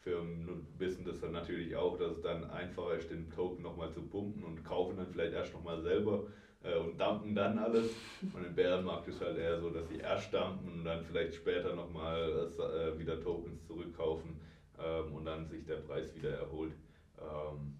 Firmen 0.03 0.67
wissen 0.77 1.05
das 1.05 1.21
dann 1.21 1.31
natürlich 1.31 1.75
auch, 1.75 1.97
dass 1.97 2.17
es 2.17 2.21
dann 2.21 2.47
einfacher 2.51 2.93
ist, 2.93 3.09
den 3.09 3.27
Token 3.31 3.63
nochmal 3.63 3.91
zu 3.91 4.03
pumpen 4.03 4.43
und 4.43 4.63
kaufen 4.63 4.95
dann 4.95 5.07
vielleicht 5.11 5.33
erst 5.33 5.55
nochmal 5.55 5.81
selber 5.81 6.27
äh, 6.61 6.77
und 6.77 7.01
dumpen 7.01 7.33
dann 7.33 7.57
alles. 7.57 7.89
Und 8.31 8.45
im 8.45 8.53
Bärenmarkt 8.53 9.07
ist 9.07 9.21
halt 9.21 9.39
eher 9.39 9.59
so, 9.59 9.71
dass 9.71 9.89
sie 9.89 9.97
erst 9.97 10.31
dumpen 10.35 10.71
und 10.71 10.85
dann 10.85 11.03
vielleicht 11.03 11.33
später 11.33 11.73
nochmal 11.73 12.51
äh, 12.59 12.99
wieder 12.99 13.19
Tokens 13.19 13.65
zurückkaufen 13.65 14.39
ähm, 14.83 15.13
und 15.13 15.25
dann 15.25 15.47
sich 15.47 15.65
der 15.65 15.77
Preis 15.77 16.13
wieder 16.15 16.37
erholt. 16.39 16.73
Ähm, 17.19 17.75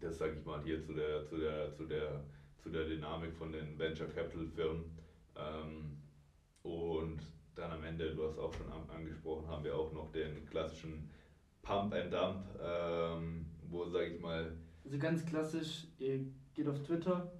das 0.00 0.18
sage 0.18 0.36
ich 0.38 0.44
mal 0.44 0.62
hier 0.62 0.82
zu 0.82 0.92
der, 0.92 1.26
zu 1.26 1.36
der, 1.38 1.74
zu 1.74 1.84
der, 1.84 2.24
zu 2.62 2.70
der 2.70 2.84
Dynamik 2.84 3.34
von 3.34 3.52
den 3.52 3.78
Venture 3.78 4.08
Capital 4.08 4.46
Firmen. 4.46 4.84
Ähm, 5.36 5.98
und 6.62 7.20
dann 7.54 7.72
am 7.72 7.84
Ende, 7.84 8.14
du 8.14 8.28
hast 8.28 8.38
auch 8.38 8.52
schon 8.54 8.66
angesprochen, 8.88 9.48
haben 9.48 9.64
wir 9.64 9.74
auch 9.74 9.92
noch 9.92 10.10
den 10.12 10.46
klassischen 10.46 11.10
Pump 11.62 11.92
and 11.92 12.12
Dump, 12.12 12.46
ähm, 12.62 13.46
wo, 13.68 13.88
sage 13.88 14.14
ich 14.14 14.20
mal. 14.20 14.56
Also 14.84 14.98
ganz 14.98 15.24
klassisch, 15.26 15.86
ihr 15.98 16.20
geht 16.54 16.68
auf 16.68 16.78
Twitter 16.80 17.32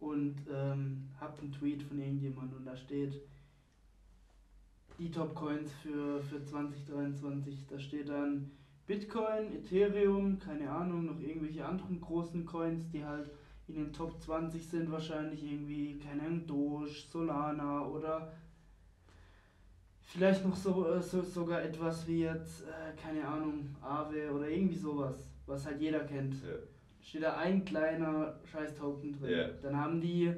und 0.00 0.36
ähm, 0.50 1.08
habt 1.20 1.40
einen 1.40 1.52
Tweet 1.52 1.82
von 1.82 1.98
irgendjemandem 1.98 2.58
und 2.58 2.64
da 2.64 2.76
steht 2.76 3.20
die 4.98 5.10
Top 5.10 5.34
Coins 5.34 5.72
für, 5.82 6.20
für 6.20 6.42
2023. 6.44 7.66
Da 7.68 7.78
steht 7.78 8.08
dann 8.08 8.50
Bitcoin, 8.86 9.52
Ethereum, 9.54 10.38
keine 10.38 10.70
Ahnung, 10.70 11.06
noch 11.06 11.20
irgendwelche 11.20 11.64
anderen 11.64 12.00
großen 12.00 12.44
Coins, 12.44 12.88
die 12.90 13.04
halt 13.04 13.30
in 13.68 13.74
den 13.74 13.92
Top 13.92 14.20
20 14.20 14.66
sind, 14.66 14.90
wahrscheinlich 14.90 15.44
irgendwie, 15.44 15.98
keine 15.98 16.22
Ahnung, 16.22 16.46
Doge, 16.46 16.88
Solana 16.88 17.86
oder 17.86 18.32
Vielleicht 20.10 20.42
noch 20.42 20.56
so, 20.56 20.88
äh, 20.88 21.02
so 21.02 21.20
sogar 21.20 21.62
etwas 21.62 22.08
wie 22.08 22.22
jetzt, 22.22 22.62
äh, 22.62 22.96
keine 22.96 23.28
Ahnung, 23.28 23.76
Aave 23.82 24.32
oder 24.32 24.48
irgendwie 24.48 24.78
sowas, 24.78 25.28
was 25.44 25.66
halt 25.66 25.82
jeder 25.82 26.00
kennt. 26.00 26.34
Ja. 26.42 26.54
Steht 27.02 27.22
da 27.24 27.36
ein 27.36 27.62
kleiner 27.62 28.40
Scheiß-Token 28.50 29.12
drin. 29.12 29.30
Ja. 29.30 29.48
Dann 29.62 29.76
haben 29.76 30.00
die 30.00 30.32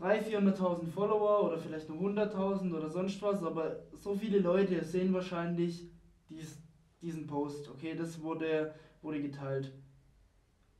300.000, 0.00 0.56
400.000 0.56 0.86
Follower 0.86 1.44
oder 1.44 1.58
vielleicht 1.58 1.88
nur 1.88 1.98
100.000 1.98 2.74
oder 2.74 2.88
sonst 2.88 3.20
was, 3.20 3.42
aber 3.42 3.84
so 3.98 4.14
viele 4.14 4.38
Leute 4.38 4.82
sehen 4.82 5.12
wahrscheinlich 5.12 5.90
dies, 6.28 6.58
diesen 7.02 7.26
Post. 7.26 7.68
Okay, 7.68 7.94
das 7.94 8.22
wurde, 8.22 8.74
wurde 9.02 9.20
geteilt. 9.20 9.72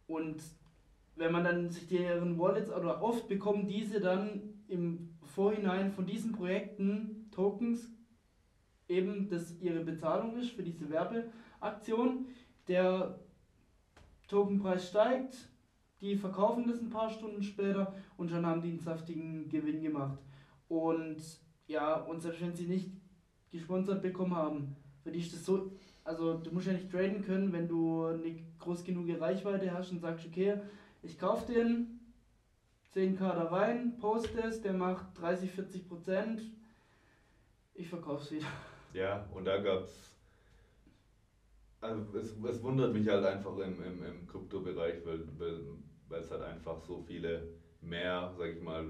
Und 0.07 0.43
wenn 1.17 1.33
man 1.33 1.45
dann 1.45 1.69
sich 1.69 1.87
deren 1.87 2.39
Wallets 2.39 2.71
oder 2.71 3.03
oft 3.03 3.29
bekommen 3.29 3.67
diese 3.67 4.01
dann 4.01 4.55
im 4.69 5.19
Vorhinein 5.23 5.93
von 5.93 6.07
diesen 6.07 6.33
Projekten 6.33 7.29
Tokens 7.31 7.93
eben 8.89 9.29
das 9.29 9.55
ihre 9.61 9.85
Bezahlung 9.85 10.37
ist 10.37 10.51
für 10.53 10.63
diese 10.63 10.89
Werbeaktion. 10.89 12.27
Der 12.69 13.19
Tokenpreis 14.29 14.89
steigt, 14.89 15.50
die 16.01 16.17
verkaufen 16.17 16.67
das 16.67 16.81
ein 16.81 16.91
paar 16.91 17.11
Stunden 17.11 17.43
später 17.43 17.95
und 18.17 18.31
schon 18.31 18.47
haben 18.47 18.63
die 18.63 18.71
einen 18.71 18.79
saftigen 18.79 19.49
Gewinn 19.49 19.83
gemacht. 19.83 20.19
Und 20.69 21.19
ja, 21.67 21.97
und 21.97 22.21
selbst 22.21 22.41
wenn 22.41 22.55
sie 22.55 22.67
nicht 22.67 22.91
gesponsert 23.51 24.03
bekommen 24.03 24.35
haben, 24.35 24.77
für 25.03 25.11
die 25.11 25.21
ist 25.21 25.33
das 25.33 25.45
so, 25.45 25.73
also 26.05 26.35
du 26.35 26.51
musst 26.53 26.67
ja 26.67 26.73
nicht 26.73 26.91
traden 26.91 27.23
können, 27.23 27.53
wenn 27.53 27.69
du 27.69 28.07
eine 28.07 28.37
groß 28.59 28.85
genug 28.85 29.09
Reichweite 29.21 29.73
hast 29.73 29.91
und 29.93 30.01
sagst, 30.01 30.27
okay, 30.27 30.61
ich 31.03 31.19
kaufe 31.19 31.53
den, 31.53 32.01
10 32.93 33.17
Kader 33.17 33.51
Wein, 33.51 33.97
post 33.99 34.35
es, 34.37 34.61
der 34.63 34.73
macht 34.73 35.07
30, 35.21 35.51
40 35.51 35.89
Prozent. 35.89 36.43
Ich 37.75 37.89
verkaufe 37.89 38.25
es 38.25 38.33
wieder. 38.33 38.47
Ja, 38.93 39.29
und 39.33 39.45
da 39.45 39.59
gab 39.59 39.85
es. 39.85 40.17
Also 41.81 42.05
es, 42.19 42.63
wundert 42.63 42.93
mich 42.93 43.09
halt 43.09 43.25
einfach 43.25 43.57
im, 43.59 43.83
im, 43.83 44.05
im 44.05 44.27
Kryptobereich, 44.27 45.07
weil, 45.07 45.21
weil, 45.39 45.61
weil 46.11 46.21
es 46.21 46.31
halt 46.31 46.43
einfach 46.43 46.81
so 46.83 47.03
viele 47.07 47.49
mehr, 47.81 48.33
sag 48.37 48.51
ich 48.51 48.61
mal, 48.61 48.85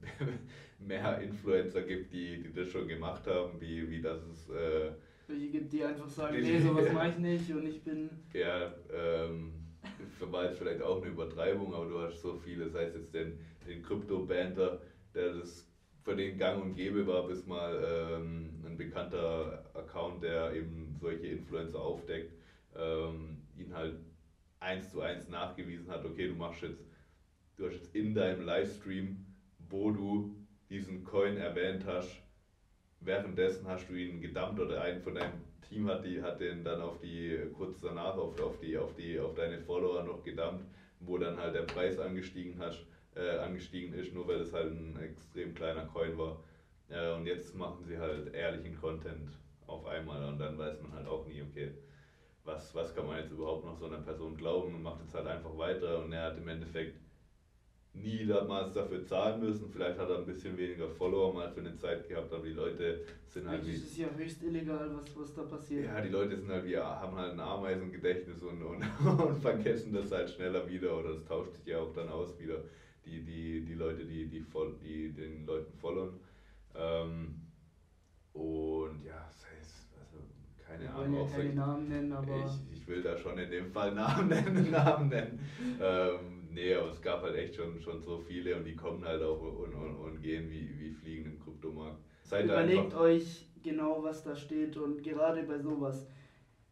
mehr 0.78 1.20
Influencer 1.20 1.82
gibt, 1.82 2.12
die, 2.12 2.42
die 2.42 2.52
das 2.52 2.68
schon 2.68 2.86
gemacht 2.86 3.26
haben, 3.26 3.60
wie, 3.60 3.88
wie 3.90 4.02
das 4.02 4.20
es. 4.26 4.48
Äh, 4.50 4.92
Welche 5.26 5.48
gibt, 5.48 5.72
die 5.72 5.84
einfach 5.84 6.08
sagen, 6.08 6.40
nee, 6.40 6.60
sowas 6.60 6.92
mache 6.92 7.10
ich 7.10 7.18
nicht 7.18 7.50
und 7.50 7.66
ich 7.66 7.82
bin. 7.82 8.10
Ja, 8.32 8.74
ähm, 8.92 9.52
war 10.20 10.44
jetzt 10.44 10.58
vielleicht 10.58 10.82
auch 10.82 11.00
eine 11.00 11.10
Übertreibung, 11.10 11.74
aber 11.74 11.86
du 11.86 11.98
hast 12.00 12.20
so 12.20 12.34
viele, 12.36 12.68
sei 12.68 12.84
es 12.84 12.94
jetzt 12.94 13.14
den, 13.14 13.38
den 13.66 13.82
Krypto-Banter, 13.82 14.80
der 15.14 15.34
das 15.34 15.66
für 16.04 16.16
den 16.16 16.38
gang 16.38 16.62
und 16.62 16.74
gäbe 16.74 17.06
war, 17.06 17.26
bis 17.26 17.46
mal 17.46 17.82
ähm, 17.84 18.64
ein 18.64 18.76
bekannter 18.76 19.64
Account, 19.74 20.22
der 20.22 20.54
eben 20.54 20.96
solche 21.00 21.26
Influencer 21.26 21.80
aufdeckt, 21.80 22.32
ähm, 22.76 23.42
ihn 23.56 23.74
halt 23.74 23.96
eins 24.60 24.90
zu 24.90 25.00
eins 25.00 25.28
nachgewiesen 25.28 25.90
hat, 25.90 26.04
okay, 26.04 26.28
du 26.28 26.34
machst 26.34 26.62
jetzt, 26.62 26.84
du 27.56 27.66
hast 27.66 27.74
jetzt 27.74 27.94
in 27.94 28.14
deinem 28.14 28.44
Livestream, 28.44 29.24
wo 29.68 29.90
du 29.90 30.34
diesen 30.70 31.04
Coin 31.04 31.36
erwähnt 31.36 31.84
hast, 31.86 32.22
währenddessen 33.00 33.66
hast 33.68 33.88
du 33.88 33.94
ihn 33.94 34.20
gedumpt 34.20 34.60
oder 34.60 34.82
einen 34.82 35.00
von 35.00 35.14
deinem 35.14 35.44
Team 35.68 35.88
hat, 35.88 36.04
die, 36.04 36.22
hat 36.22 36.40
den 36.40 36.64
dann 36.64 36.80
auf 36.80 36.98
die, 37.00 37.38
kurz 37.56 37.80
danach 37.80 38.16
auf, 38.16 38.40
auf, 38.40 38.58
die, 38.60 38.76
auf, 38.76 38.94
die, 38.94 39.18
auf 39.18 39.34
deine 39.34 39.60
Follower 39.60 40.02
noch 40.02 40.22
gedumpt, 40.22 40.64
wo 41.00 41.18
dann 41.18 41.38
halt 41.38 41.54
der 41.54 41.62
Preis 41.62 41.98
angestiegen, 41.98 42.58
hat, 42.58 42.76
äh, 43.14 43.38
angestiegen 43.38 43.94
ist, 43.94 44.12
nur 44.14 44.26
weil 44.26 44.40
es 44.40 44.52
halt 44.52 44.72
ein 44.72 44.98
extrem 45.00 45.54
kleiner 45.54 45.86
Coin 45.86 46.16
war. 46.18 46.42
Äh, 46.88 47.12
und 47.12 47.26
jetzt 47.26 47.54
machen 47.54 47.84
sie 47.84 47.98
halt 47.98 48.34
ehrlichen 48.34 48.76
Content 48.80 49.30
auf 49.66 49.86
einmal 49.86 50.24
und 50.24 50.38
dann 50.38 50.58
weiß 50.58 50.80
man 50.82 50.92
halt 50.94 51.06
auch 51.06 51.26
nie, 51.26 51.42
okay, 51.42 51.72
was, 52.48 52.74
was 52.74 52.94
kann 52.94 53.06
man 53.06 53.18
jetzt 53.18 53.30
überhaupt 53.30 53.64
noch 53.64 53.78
so 53.78 53.86
einer 53.86 53.98
Person 53.98 54.36
glauben 54.36 54.74
und 54.74 54.82
macht 54.82 55.00
jetzt 55.02 55.14
halt 55.14 55.26
einfach 55.26 55.56
weiter 55.56 56.02
und 56.02 56.12
er 56.12 56.24
hat 56.24 56.38
im 56.38 56.48
Endeffekt 56.48 56.98
nie 57.92 58.26
damals 58.26 58.72
dafür 58.74 59.04
zahlen 59.04 59.40
müssen. 59.40 59.70
Vielleicht 59.70 59.98
hat 59.98 60.08
er 60.08 60.18
ein 60.18 60.26
bisschen 60.26 60.56
weniger 60.56 60.88
Follower 60.88 61.32
mal 61.32 61.50
für 61.50 61.60
eine 61.60 61.76
Zeit 61.76 62.08
gehabt, 62.08 62.32
aber 62.32 62.44
die 62.44 62.52
Leute 62.52 63.04
sind 63.26 63.48
halt 63.48 63.66
wie. 63.66 63.72
Das 63.72 63.82
ist 63.82 63.98
ja 63.98 64.08
höchst 64.16 64.42
illegal, 64.42 64.90
was, 64.94 65.16
was 65.16 65.34
da 65.34 65.42
passiert. 65.42 65.86
Ja, 65.86 66.00
die 66.00 66.08
Leute 66.08 66.36
sind 66.36 66.48
halt 66.48 66.64
wie, 66.64 66.76
haben 66.76 67.16
halt 67.16 67.32
ein 67.32 67.40
Ameisengedächtnis 67.40 68.42
und, 68.42 68.62
und, 68.62 68.82
und 69.20 69.40
vergessen 69.40 69.92
das 69.92 70.10
halt 70.10 70.30
schneller 70.30 70.68
wieder 70.68 70.96
oder 70.98 71.14
das 71.14 71.24
tauscht 71.24 71.54
sich 71.54 71.66
ja 71.66 71.80
auch 71.80 71.92
dann 71.92 72.08
aus 72.08 72.38
wieder. 72.38 72.62
Die, 73.04 73.24
die, 73.24 73.64
die 73.64 73.74
Leute, 73.74 74.04
die, 74.04 74.26
die, 74.28 74.44
die 74.82 75.12
den 75.12 75.46
Leuten 75.46 75.72
folgen. 75.78 76.20
Ähm, 76.74 77.40
und 78.34 79.02
ja, 79.02 79.24
also 79.26 79.47
keine 80.68 80.92
Ahnung. 80.92 81.28
Ja 81.30 81.36
keine 81.36 81.54
Namen 81.54 81.88
nennen, 81.88 82.12
aber. 82.12 82.44
Ich, 82.70 82.78
ich 82.78 82.88
will 82.88 83.02
da 83.02 83.16
schon 83.16 83.38
in 83.38 83.50
dem 83.50 83.70
Fall 83.70 83.94
Namen 83.94 84.28
nennen. 84.28 84.70
Namen 84.70 85.08
nennen. 85.08 85.40
ähm, 85.80 86.38
Nee, 86.58 86.74
aber 86.74 86.90
es 86.90 87.00
gab 87.00 87.22
halt 87.22 87.36
echt 87.36 87.54
schon, 87.54 87.80
schon 87.80 88.02
so 88.02 88.18
viele 88.18 88.56
und 88.56 88.64
die 88.64 88.74
kommen 88.74 89.04
halt 89.04 89.22
auch 89.22 89.40
und, 89.40 89.74
und, 89.74 89.96
und 89.96 90.20
gehen 90.20 90.50
wie, 90.50 90.68
wie 90.78 90.90
Fliegen 90.90 91.26
im 91.26 91.38
Kryptomarkt. 91.38 91.98
Seid 92.24 92.46
Überlegt 92.46 92.94
euch 92.94 93.46
genau, 93.62 94.02
was 94.02 94.24
da 94.24 94.34
steht 94.34 94.76
und 94.76 95.02
gerade 95.02 95.44
bei 95.44 95.58
sowas, 95.58 96.08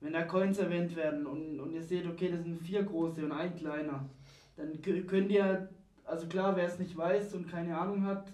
wenn 0.00 0.12
da 0.12 0.22
Coins 0.22 0.58
erwähnt 0.58 0.96
werden 0.96 1.24
und, 1.26 1.60
und 1.60 1.72
ihr 1.72 1.82
seht, 1.82 2.06
okay, 2.06 2.30
das 2.30 2.42
sind 2.42 2.58
vier 2.58 2.82
große 2.82 3.24
und 3.24 3.30
ein 3.30 3.54
kleiner, 3.54 4.08
dann 4.56 4.80
könnt 4.82 5.30
ihr, 5.30 5.68
also 6.04 6.26
klar, 6.26 6.56
wer 6.56 6.66
es 6.66 6.80
nicht 6.80 6.96
weiß 6.96 7.34
und 7.34 7.48
keine 7.48 7.78
Ahnung 7.78 8.04
hat, 8.04 8.32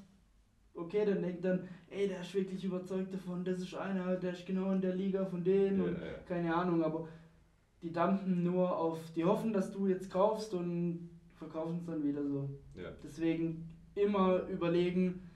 okay, 0.74 1.04
dann 1.04 1.22
denkt 1.22 1.44
dann, 1.44 1.68
ey, 1.90 2.08
der 2.08 2.20
ist 2.20 2.34
wirklich 2.34 2.64
überzeugt 2.64 3.12
davon, 3.12 3.44
das 3.44 3.60
ist 3.60 3.74
einer, 3.74 4.16
der 4.16 4.32
ist 4.32 4.46
genau 4.46 4.72
in 4.72 4.80
der 4.80 4.94
Liga 4.94 5.24
von 5.24 5.44
denen 5.44 5.78
ja, 5.78 5.84
und 5.84 6.00
ja. 6.00 6.12
keine 6.26 6.54
Ahnung, 6.54 6.82
aber 6.82 7.08
die 7.82 7.92
dampfen 7.92 8.44
nur 8.44 8.76
auf, 8.76 8.98
die 9.12 9.24
hoffen, 9.24 9.52
dass 9.52 9.70
du 9.72 9.86
jetzt 9.88 10.10
kaufst 10.10 10.54
und 10.54 11.10
verkaufen 11.34 11.78
es 11.78 11.86
dann 11.86 12.04
wieder 12.04 12.24
so. 12.24 12.48
Ja. 12.76 12.90
Deswegen 13.02 13.68
immer 13.94 14.46
überlegen, 14.48 15.28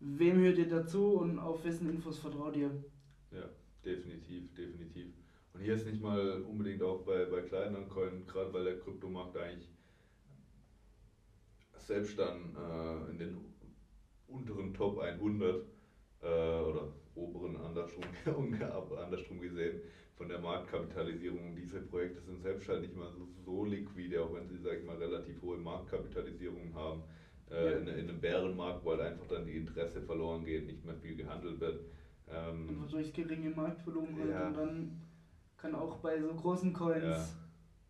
wem 0.00 0.40
hört 0.40 0.58
ihr 0.58 0.68
dazu 0.68 1.18
und 1.18 1.38
auf 1.38 1.64
wessen 1.64 1.88
Infos 1.88 2.18
vertraut 2.18 2.56
ihr. 2.56 2.70
Ja, 3.30 3.48
definitiv, 3.84 4.52
definitiv. 4.54 5.06
Und 5.54 5.60
hier 5.60 5.74
ist 5.74 5.86
nicht 5.86 6.02
mal 6.02 6.42
unbedingt 6.42 6.82
auch 6.82 7.02
bei, 7.02 7.24
bei 7.26 7.42
kleineren 7.42 7.88
Coins, 7.88 8.26
gerade 8.26 8.52
weil 8.52 8.64
der 8.64 8.78
Kryptomarkt 8.80 9.36
eigentlich 9.36 9.68
selbst 11.76 12.18
dann 12.18 12.56
äh, 12.56 13.10
in 13.10 13.18
den 13.18 13.36
unteren 14.32 14.74
Top 14.74 14.98
100 14.98 15.62
äh, 16.22 16.26
oder 16.26 16.92
oberen 17.14 17.56
andersrum, 17.56 18.04
andersrum 19.04 19.40
gesehen, 19.40 19.80
von 20.16 20.28
der 20.28 20.38
Marktkapitalisierung. 20.38 21.54
Diese 21.54 21.80
Projekte 21.80 22.20
sind 22.22 22.42
selbst 22.42 22.68
halt 22.68 22.82
nicht 22.82 22.96
mal 22.96 23.10
so, 23.12 23.28
so 23.44 23.64
liquide, 23.64 24.22
auch 24.22 24.34
wenn 24.34 24.48
sie, 24.48 24.58
sag 24.58 24.78
ich 24.78 24.84
mal, 24.84 24.96
relativ 24.96 25.40
hohe 25.42 25.58
Marktkapitalisierung 25.58 26.74
haben. 26.74 27.02
äh, 27.52 27.72
ja. 27.72 27.78
in, 27.78 27.86
in, 27.86 28.08
einem 28.08 28.20
Bärenmarkt, 28.20 28.84
weil 28.84 29.00
einfach 29.00 29.26
dann 29.26 29.46
die 29.46 29.56
Interesse 29.56 30.00
verloren 30.02 30.44
geht, 30.44 30.66
nicht 30.66 30.84
mehr 30.84 30.94
viel 30.96 31.16
gehandelt 31.16 31.60
wird. 31.60 31.80
Ähm, 32.28 32.68
Einfach 32.68 32.90
durch 32.90 33.12
geringe 33.12 33.50
Marktvolumen 33.50 34.28
ja. 34.28 34.46
und 34.48 34.56
dann 34.56 35.02
kann 35.58 35.74
auch 35.74 35.98
bei 35.98 36.18
so 36.18 36.34
großen 36.34 36.72
Coins. 36.72 37.04
Ja, 37.04 37.28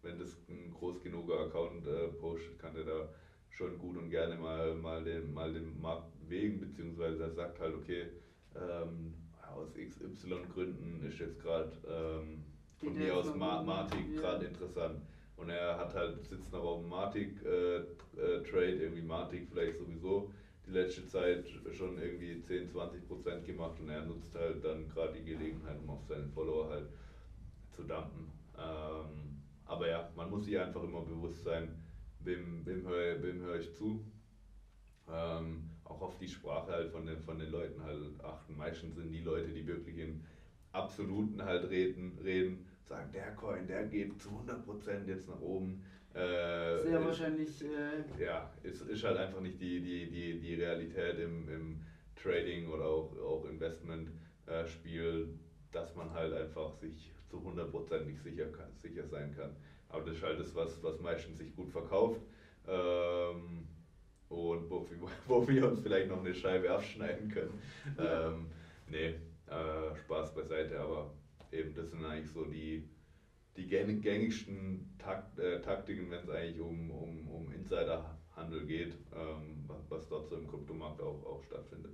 wenn 0.02 0.18
das 0.18 0.36
ein 0.48 0.72
groß 0.72 1.00
genuger 1.02 1.40
Account 1.46 1.86
äh, 1.86 2.08
postet, 2.08 2.58
kann 2.58 2.74
der 2.74 2.84
da 2.84 3.08
schon 3.50 3.78
gut 3.78 3.96
und 3.96 4.10
gerne 4.10 4.36
mal, 4.36 4.74
mal, 4.74 5.04
den, 5.04 5.32
mal 5.32 5.52
den 5.52 5.80
Markt 5.80 6.11
bewegen, 6.24 6.60
beziehungsweise 6.60 7.24
er 7.24 7.30
sagt 7.30 7.60
halt, 7.60 7.74
okay, 7.74 8.06
ähm, 8.54 9.14
aus 9.54 9.74
XY-Gründen 9.74 11.04
ist 11.06 11.18
jetzt 11.18 11.40
gerade 11.40 11.72
ähm, 11.88 12.44
von 12.78 12.94
mir 12.94 13.16
aus 13.16 13.34
Ma 13.34 13.62
Matic 13.62 14.16
gerade 14.16 14.46
interessant. 14.46 15.00
Und 15.36 15.48
er 15.48 15.76
hat 15.78 15.94
halt, 15.94 16.24
sitzt 16.24 16.52
noch 16.52 16.62
auf 16.62 16.80
dem 16.80 16.88
Matic-Trade, 16.90 17.86
äh, 18.16 18.72
äh, 18.72 18.82
irgendwie 18.82 19.02
Matic 19.02 19.48
vielleicht 19.50 19.78
sowieso 19.78 20.30
die 20.66 20.70
letzte 20.70 21.06
Zeit 21.06 21.48
schon 21.72 22.00
irgendwie 22.00 22.40
10, 22.40 22.68
20 22.68 23.08
Prozent 23.08 23.44
gemacht 23.44 23.80
und 23.80 23.88
er 23.88 24.04
nutzt 24.04 24.34
halt 24.34 24.64
dann 24.64 24.88
gerade 24.88 25.14
die 25.14 25.24
Gelegenheit, 25.24 25.78
um 25.82 25.90
auf 25.90 26.04
seinen 26.06 26.30
Follower 26.30 26.70
halt 26.70 26.88
zu 27.72 27.82
dumpen. 27.82 28.30
Ähm, 28.56 29.42
aber 29.64 29.88
ja, 29.88 30.08
man 30.14 30.30
muss 30.30 30.44
sich 30.44 30.58
einfach 30.58 30.82
immer 30.82 31.02
bewusst 31.02 31.42
sein, 31.42 31.82
wem, 32.20 32.64
wem 32.64 32.86
höre 32.86 33.22
wem 33.22 33.40
hör 33.40 33.58
ich 33.58 33.74
zu. 33.74 34.04
Ähm, 35.10 35.70
auch 35.92 36.02
auf 36.02 36.18
die 36.18 36.28
Sprache 36.28 36.72
halt 36.72 36.90
von 36.90 37.06
den, 37.06 37.20
von 37.20 37.38
den 37.38 37.50
Leuten 37.50 37.82
halt 37.82 37.98
achten. 38.24 38.56
Meistens 38.56 38.96
sind 38.96 39.12
die 39.12 39.20
Leute, 39.20 39.48
die 39.48 39.66
wirklich 39.66 39.98
in 39.98 40.22
Absoluten 40.72 41.44
halt 41.44 41.68
reden, 41.68 42.18
reden 42.24 42.66
sagen, 42.84 43.10
der 43.12 43.34
Coin, 43.34 43.66
der 43.66 43.84
geht 43.84 44.20
zu 44.20 44.30
100% 44.30 45.06
jetzt 45.06 45.28
nach 45.28 45.40
oben. 45.40 45.82
Äh, 46.14 46.14
Sehr 46.14 46.98
ist, 46.98 47.04
wahrscheinlich. 47.06 47.62
Äh, 47.62 48.22
ja, 48.22 48.50
ist, 48.62 48.82
ist 48.82 49.04
halt 49.04 49.18
einfach 49.18 49.40
nicht 49.40 49.60
die, 49.60 49.80
die, 49.80 50.10
die, 50.10 50.40
die 50.40 50.54
Realität 50.54 51.18
im, 51.18 51.48
im 51.48 51.80
Trading 52.16 52.68
oder 52.68 52.84
auch, 52.84 53.16
auch 53.18 53.44
Investment-Spiel, 53.46 55.28
äh, 55.28 55.72
dass 55.72 55.94
man 55.94 56.12
halt 56.12 56.32
einfach 56.32 56.74
sich 56.74 57.12
zu 57.28 57.38
100% 57.38 58.04
nicht 58.04 58.22
sicher, 58.22 58.46
sicher 58.76 59.06
sein 59.06 59.34
kann. 59.34 59.56
Aber 59.88 60.04
das 60.04 60.16
ist 60.16 60.22
halt 60.22 60.40
das, 60.40 60.54
was, 60.54 60.82
was 60.82 61.00
meistens 61.00 61.38
sich 61.38 61.54
gut 61.54 61.70
verkauft. 61.70 62.20
Ähm, 62.66 63.66
und 64.32 64.70
wo, 64.70 64.86
wo 65.28 65.46
wir 65.46 65.68
uns 65.68 65.80
vielleicht 65.80 66.08
noch 66.08 66.20
eine 66.20 66.34
Scheibe 66.34 66.70
abschneiden 66.70 67.28
können. 67.28 67.60
Ähm, 67.98 68.46
nee, 68.88 69.14
äh, 69.46 69.96
Spaß 70.04 70.34
beiseite, 70.34 70.80
aber 70.80 71.12
eben 71.50 71.74
das 71.74 71.90
sind 71.90 72.04
eigentlich 72.04 72.30
so 72.30 72.44
die, 72.44 72.88
die 73.56 73.66
gängigsten 73.66 74.94
Takt, 74.98 75.38
äh, 75.38 75.60
Taktiken, 75.60 76.10
wenn 76.10 76.20
es 76.20 76.30
eigentlich 76.30 76.60
um, 76.60 76.90
um, 76.90 77.28
um 77.28 77.52
Insiderhandel 77.52 78.66
geht, 78.66 78.94
ähm, 79.14 79.64
was, 79.66 79.90
was 79.90 80.08
dort 80.08 80.28
so 80.28 80.36
im 80.36 80.48
Kryptomarkt 80.48 81.00
auch, 81.00 81.24
auch 81.26 81.42
stattfindet. 81.44 81.92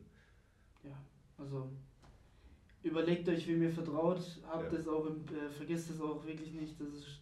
Ja, 0.85 0.97
also 1.37 1.68
überlegt 2.83 3.28
euch, 3.28 3.47
wem 3.49 3.62
ihr 3.62 3.71
vertraut, 3.71 4.21
habt 4.47 4.73
ja. 4.73 4.78
es 4.78 4.87
auch, 4.87 5.07
im, 5.07 5.25
äh, 5.26 5.50
vergesst 5.50 5.90
es 5.90 6.00
auch 6.00 6.25
wirklich 6.25 6.52
nicht, 6.52 6.80
das 6.80 6.88
ist, 6.88 7.21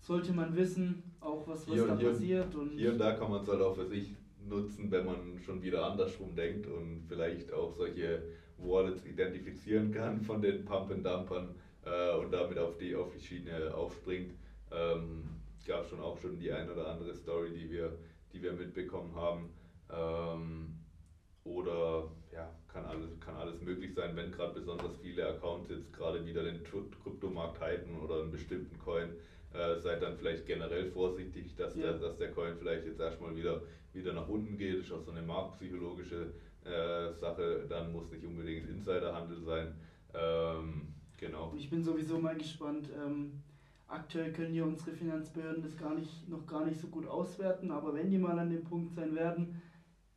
sollte 0.00 0.32
man 0.32 0.54
wissen, 0.54 1.02
auch 1.20 1.46
was, 1.48 1.66
was 1.66 1.74
hier, 1.74 1.86
da 1.86 1.98
hier, 1.98 2.10
passiert. 2.10 2.54
Und 2.54 2.70
hier 2.70 2.92
und 2.92 2.98
da 2.98 3.12
kann 3.12 3.30
man 3.30 3.42
es 3.42 3.48
halt 3.48 3.60
auch 3.60 3.74
für 3.74 3.86
sich 3.86 4.14
nutzen, 4.48 4.90
wenn 4.90 5.06
man 5.06 5.38
schon 5.44 5.62
wieder 5.62 5.84
andersrum 5.84 6.34
denkt 6.34 6.66
und 6.66 7.04
vielleicht 7.08 7.52
auch 7.52 7.74
solche 7.76 8.22
Wallets 8.58 9.04
identifizieren 9.04 9.92
kann 9.92 10.20
von 10.28 10.42
den 10.42 10.64
Pump-and-Dumpern 10.64 11.54
äh, 11.84 12.16
und 12.16 12.32
damit 12.32 12.58
auf 12.58 12.76
die, 12.78 12.94
auf 12.94 13.12
die 13.12 13.20
Schiene 13.20 13.74
aufspringt. 13.74 14.34
Ähm, 14.70 15.24
gab 15.68 15.86
schon 15.86 16.00
auch 16.00 16.18
schon 16.18 16.38
die 16.38 16.50
ein 16.50 16.68
oder 16.68 16.88
andere 16.88 17.14
Story, 17.14 17.52
die 17.52 17.70
wir, 17.70 17.92
die 18.32 18.42
wir 18.42 18.52
mitbekommen 18.52 19.14
haben. 19.14 19.50
Ähm, 19.90 20.78
oder 21.44 22.10
ja, 22.32 22.50
kann 22.66 22.84
alles, 22.86 23.20
kann 23.20 23.36
alles 23.36 23.60
möglich 23.60 23.94
sein, 23.94 24.16
wenn 24.16 24.32
gerade 24.32 24.54
besonders 24.54 24.96
viele 24.96 25.28
Accounts 25.28 25.70
jetzt 25.70 25.92
gerade 25.92 26.24
wieder 26.26 26.42
den 26.42 26.62
Kryptomarkt 26.64 27.60
halten 27.60 27.96
oder 28.00 28.22
einen 28.22 28.32
bestimmten 28.32 28.78
Coin. 28.78 29.10
Äh, 29.54 29.80
seid 29.80 30.02
dann 30.02 30.16
vielleicht 30.16 30.46
generell 30.46 30.90
vorsichtig, 30.90 31.54
dass, 31.56 31.74
ja. 31.76 31.82
der, 31.82 31.94
dass 31.94 32.18
der 32.18 32.32
Coin 32.32 32.56
vielleicht 32.58 32.86
jetzt 32.86 33.00
erstmal 33.00 33.34
wieder, 33.34 33.62
wieder 33.92 34.12
nach 34.12 34.28
unten 34.28 34.58
geht. 34.58 34.78
Das 34.78 34.86
ist 34.86 34.92
auch 34.92 35.02
so 35.02 35.10
eine 35.10 35.22
marktpsychologische 35.22 36.32
äh, 36.64 37.12
Sache. 37.14 37.64
Dann 37.68 37.92
muss 37.92 38.10
nicht 38.10 38.24
unbedingt 38.24 38.68
Insiderhandel 38.68 39.40
sein. 39.40 39.74
Ähm, 40.14 40.94
Genau. 41.18 41.52
Ich 41.56 41.68
bin 41.68 41.82
sowieso 41.82 42.18
mal 42.18 42.36
gespannt. 42.36 42.88
Ähm, 42.96 43.32
aktuell 43.88 44.32
können 44.32 44.54
ja 44.54 44.64
unsere 44.64 44.92
Finanzbehörden 44.92 45.62
das 45.62 45.76
gar 45.76 45.94
nicht, 45.94 46.28
noch 46.28 46.46
gar 46.46 46.64
nicht 46.64 46.80
so 46.80 46.86
gut 46.86 47.06
auswerten, 47.06 47.70
aber 47.70 47.94
wenn 47.94 48.10
die 48.10 48.18
mal 48.18 48.38
an 48.38 48.50
dem 48.50 48.64
Punkt 48.64 48.94
sein 48.94 49.14
werden, 49.14 49.60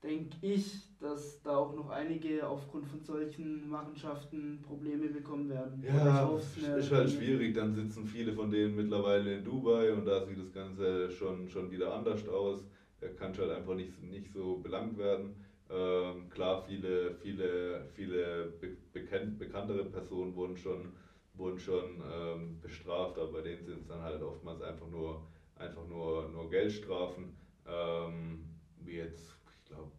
denke 0.03 0.37
ich, 0.41 0.87
dass 0.99 1.41
da 1.41 1.57
auch 1.57 1.75
noch 1.75 1.89
einige 1.89 2.47
aufgrund 2.47 2.87
von 2.87 3.01
solchen 3.01 3.69
Machenschaften 3.69 4.61
Probleme 4.65 5.09
bekommen 5.09 5.49
werden. 5.49 5.83
Ja, 5.83 6.29
ist 6.77 6.91
halt 6.91 7.11
schwierig, 7.11 7.55
dann 7.55 7.73
sitzen 7.73 8.05
viele 8.05 8.33
von 8.33 8.51
denen 8.51 8.75
mittlerweile 8.75 9.35
in 9.35 9.43
Dubai 9.43 9.91
und 9.93 10.05
da 10.05 10.23
sieht 10.25 10.39
das 10.39 10.51
Ganze 10.51 11.09
schon, 11.11 11.49
schon 11.49 11.71
wieder 11.71 11.93
anders 11.93 12.27
aus. 12.27 12.63
Da 12.99 13.07
kann 13.09 13.35
halt 13.35 13.49
einfach 13.49 13.73
nicht, 13.73 14.01
nicht 14.01 14.31
so 14.31 14.57
belangt 14.57 14.97
werden. 14.97 15.43
Ähm, 15.69 16.29
klar, 16.29 16.63
viele, 16.67 17.15
viele, 17.15 17.87
viele 17.93 18.53
be 18.59 18.75
bekannt, 18.93 19.39
bekanntere 19.39 19.85
Personen 19.85 20.35
wurden 20.35 20.57
schon, 20.57 20.89
wurden 21.33 21.57
schon 21.59 22.03
ähm, 22.11 22.59
bestraft, 22.61 23.17
aber 23.17 23.31
bei 23.31 23.41
denen 23.41 23.63
sind 23.65 23.79
es 23.79 23.87
dann 23.87 24.01
halt 24.01 24.21
oftmals 24.21 24.61
einfach 24.61 24.87
nur, 24.87 25.25
einfach 25.55 25.87
nur, 25.87 26.27
nur 26.29 26.49
Geldstrafen. 26.49 27.33
Ähm, 27.65 28.43
wie 28.83 28.97
jetzt, 28.97 29.40
glaube, 29.71 29.91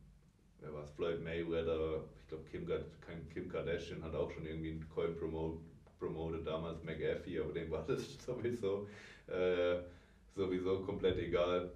wer 0.60 0.72
war 0.72 0.84
es, 0.84 0.90
Floyd 0.90 1.22
Mayweather, 1.22 2.04
ich 2.20 2.28
glaube 2.28 2.44
Kim, 2.50 2.66
Kim 3.32 3.48
Kardashian 3.48 4.02
hat 4.02 4.14
auch 4.14 4.30
schon 4.30 4.46
irgendwie 4.46 4.70
einen 4.70 4.88
Coin 4.88 5.16
promote, 5.16 5.58
promoted, 5.98 6.46
damals 6.46 6.82
McAfee, 6.82 7.40
aber 7.40 7.52
dem 7.52 7.70
war 7.70 7.84
das 7.86 8.16
sowieso, 8.26 8.88
äh, 9.26 9.78
sowieso 10.34 10.80
komplett 10.80 11.18
egal. 11.18 11.70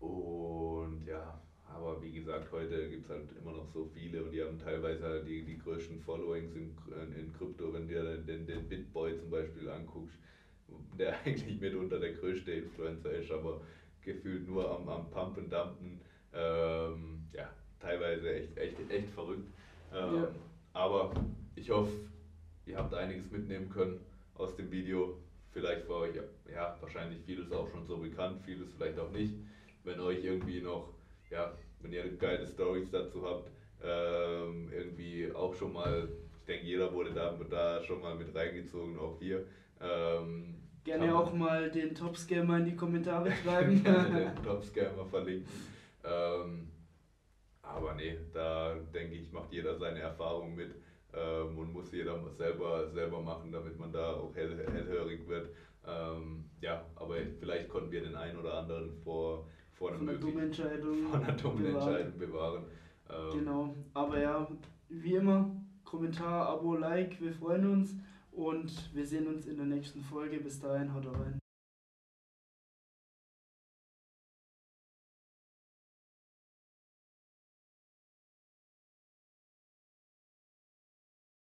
Und 0.00 1.04
ja, 1.06 1.40
aber 1.64 2.00
wie 2.02 2.12
gesagt, 2.12 2.50
heute 2.52 2.88
gibt 2.88 3.04
es 3.04 3.10
halt 3.10 3.28
immer 3.40 3.52
noch 3.52 3.68
so 3.72 3.90
viele 3.94 4.22
und 4.22 4.32
die 4.32 4.42
haben 4.42 4.58
teilweise 4.58 5.04
halt 5.04 5.26
die, 5.26 5.42
die 5.42 5.58
größten 5.58 6.00
Followings 6.00 6.54
in, 6.54 6.74
in 7.16 7.32
Krypto. 7.32 7.72
Wenn 7.72 7.88
du 7.88 7.94
dir 7.94 8.16
den, 8.18 8.46
den 8.46 8.68
Bitboy 8.68 9.16
zum 9.18 9.30
Beispiel 9.30 9.68
anguckst, 9.68 10.18
der 10.98 11.18
eigentlich 11.24 11.60
mitunter 11.60 11.98
der 11.98 12.12
größte 12.12 12.52
Influencer 12.52 13.12
ist, 13.12 13.30
aber 13.30 13.60
gefühlt 14.02 14.48
nur 14.48 14.70
am, 14.70 14.88
am 14.88 15.10
Pumpen, 15.10 15.50
Dumpen. 15.50 16.00
Ähm, 16.34 17.28
ja, 17.32 17.48
teilweise 17.80 18.34
echt, 18.34 18.56
echt, 18.56 18.90
echt 18.90 19.10
verrückt. 19.10 19.48
Ähm, 19.92 20.16
ja. 20.16 20.28
Aber 20.72 21.12
ich 21.54 21.70
hoffe, 21.70 21.92
ihr 22.66 22.76
habt 22.76 22.94
einiges 22.94 23.30
mitnehmen 23.30 23.68
können 23.68 24.00
aus 24.34 24.54
dem 24.56 24.70
Video. 24.70 25.18
Vielleicht 25.50 25.86
für 25.86 25.94
euch, 25.94 26.14
ja, 26.52 26.76
wahrscheinlich 26.80 27.20
vieles 27.24 27.50
auch 27.52 27.68
schon 27.70 27.86
so 27.86 27.96
bekannt, 27.96 28.42
vieles 28.44 28.70
vielleicht 28.76 28.98
auch 28.98 29.10
nicht. 29.10 29.34
Wenn 29.82 29.98
euch 30.00 30.22
irgendwie 30.22 30.60
noch 30.60 30.92
ja, 31.30 31.52
wenn 31.80 31.92
ihr 31.92 32.16
geile 32.16 32.46
Stories 32.46 32.90
dazu 32.90 33.24
habt, 33.24 33.50
ähm, 33.82 34.70
irgendwie 34.72 35.30
auch 35.32 35.54
schon 35.54 35.72
mal, 35.72 36.08
ich 36.40 36.46
denke, 36.46 36.66
jeder 36.66 36.92
wurde 36.92 37.12
da, 37.12 37.36
da 37.50 37.82
schon 37.82 38.00
mal 38.00 38.14
mit 38.14 38.34
reingezogen, 38.34 38.98
auch 38.98 39.20
wir. 39.20 39.44
Ähm, 39.80 40.54
Gerne 40.84 41.14
auch 41.14 41.32
mal 41.34 41.70
den 41.70 41.94
Top-Scammer 41.94 42.58
in 42.58 42.64
die 42.64 42.76
Kommentare 42.76 43.30
schreiben. 43.44 43.82
Gerne 43.82 44.32
den 44.34 44.42
Top-Scammer 44.42 45.04
verlinken. 45.04 45.46
Ähm, 46.04 46.70
aber 47.62 47.94
nee, 47.94 48.18
da 48.32 48.74
denke 48.94 49.16
ich, 49.16 49.32
macht 49.32 49.52
jeder 49.52 49.78
seine 49.78 50.00
Erfahrung 50.00 50.54
mit 50.54 50.74
ähm, 51.12 51.58
und 51.58 51.72
muss 51.72 51.92
jeder 51.92 52.18
selber, 52.36 52.90
selber 52.90 53.20
machen, 53.20 53.52
damit 53.52 53.78
man 53.78 53.92
da 53.92 54.12
auch 54.14 54.34
hell, 54.34 54.56
hellhörig 54.70 55.26
wird. 55.28 55.50
Ähm, 55.86 56.50
ja, 56.60 56.84
aber 56.96 57.16
vielleicht 57.38 57.68
konnten 57.68 57.90
wir 57.90 58.02
den 58.02 58.14
einen 58.14 58.38
oder 58.38 58.54
anderen 58.54 58.92
vor 59.04 59.46
vor, 59.78 59.92
einer 59.92 60.14
dummen 60.14 60.40
Entscheidung, 60.40 61.02
vor 61.10 61.20
einer 61.20 61.32
dummen 61.34 61.62
bewahren. 61.62 61.94
Entscheidung 61.94 62.18
bewahren. 62.18 62.64
Ähm 63.08 63.38
genau, 63.38 63.74
aber 63.94 64.20
ja, 64.20 64.48
wie 64.88 65.14
immer, 65.14 65.50
Kommentar, 65.84 66.48
Abo, 66.48 66.74
Like, 66.74 67.20
wir 67.20 67.32
freuen 67.32 67.70
uns 67.70 67.94
und 68.32 68.94
wir 68.94 69.06
sehen 69.06 69.28
uns 69.28 69.46
in 69.46 69.56
der 69.56 69.66
nächsten 69.66 70.02
Folge. 70.02 70.40
Bis 70.40 70.60
dahin, 70.60 70.92
haut 70.92 71.06
rein. 71.06 71.38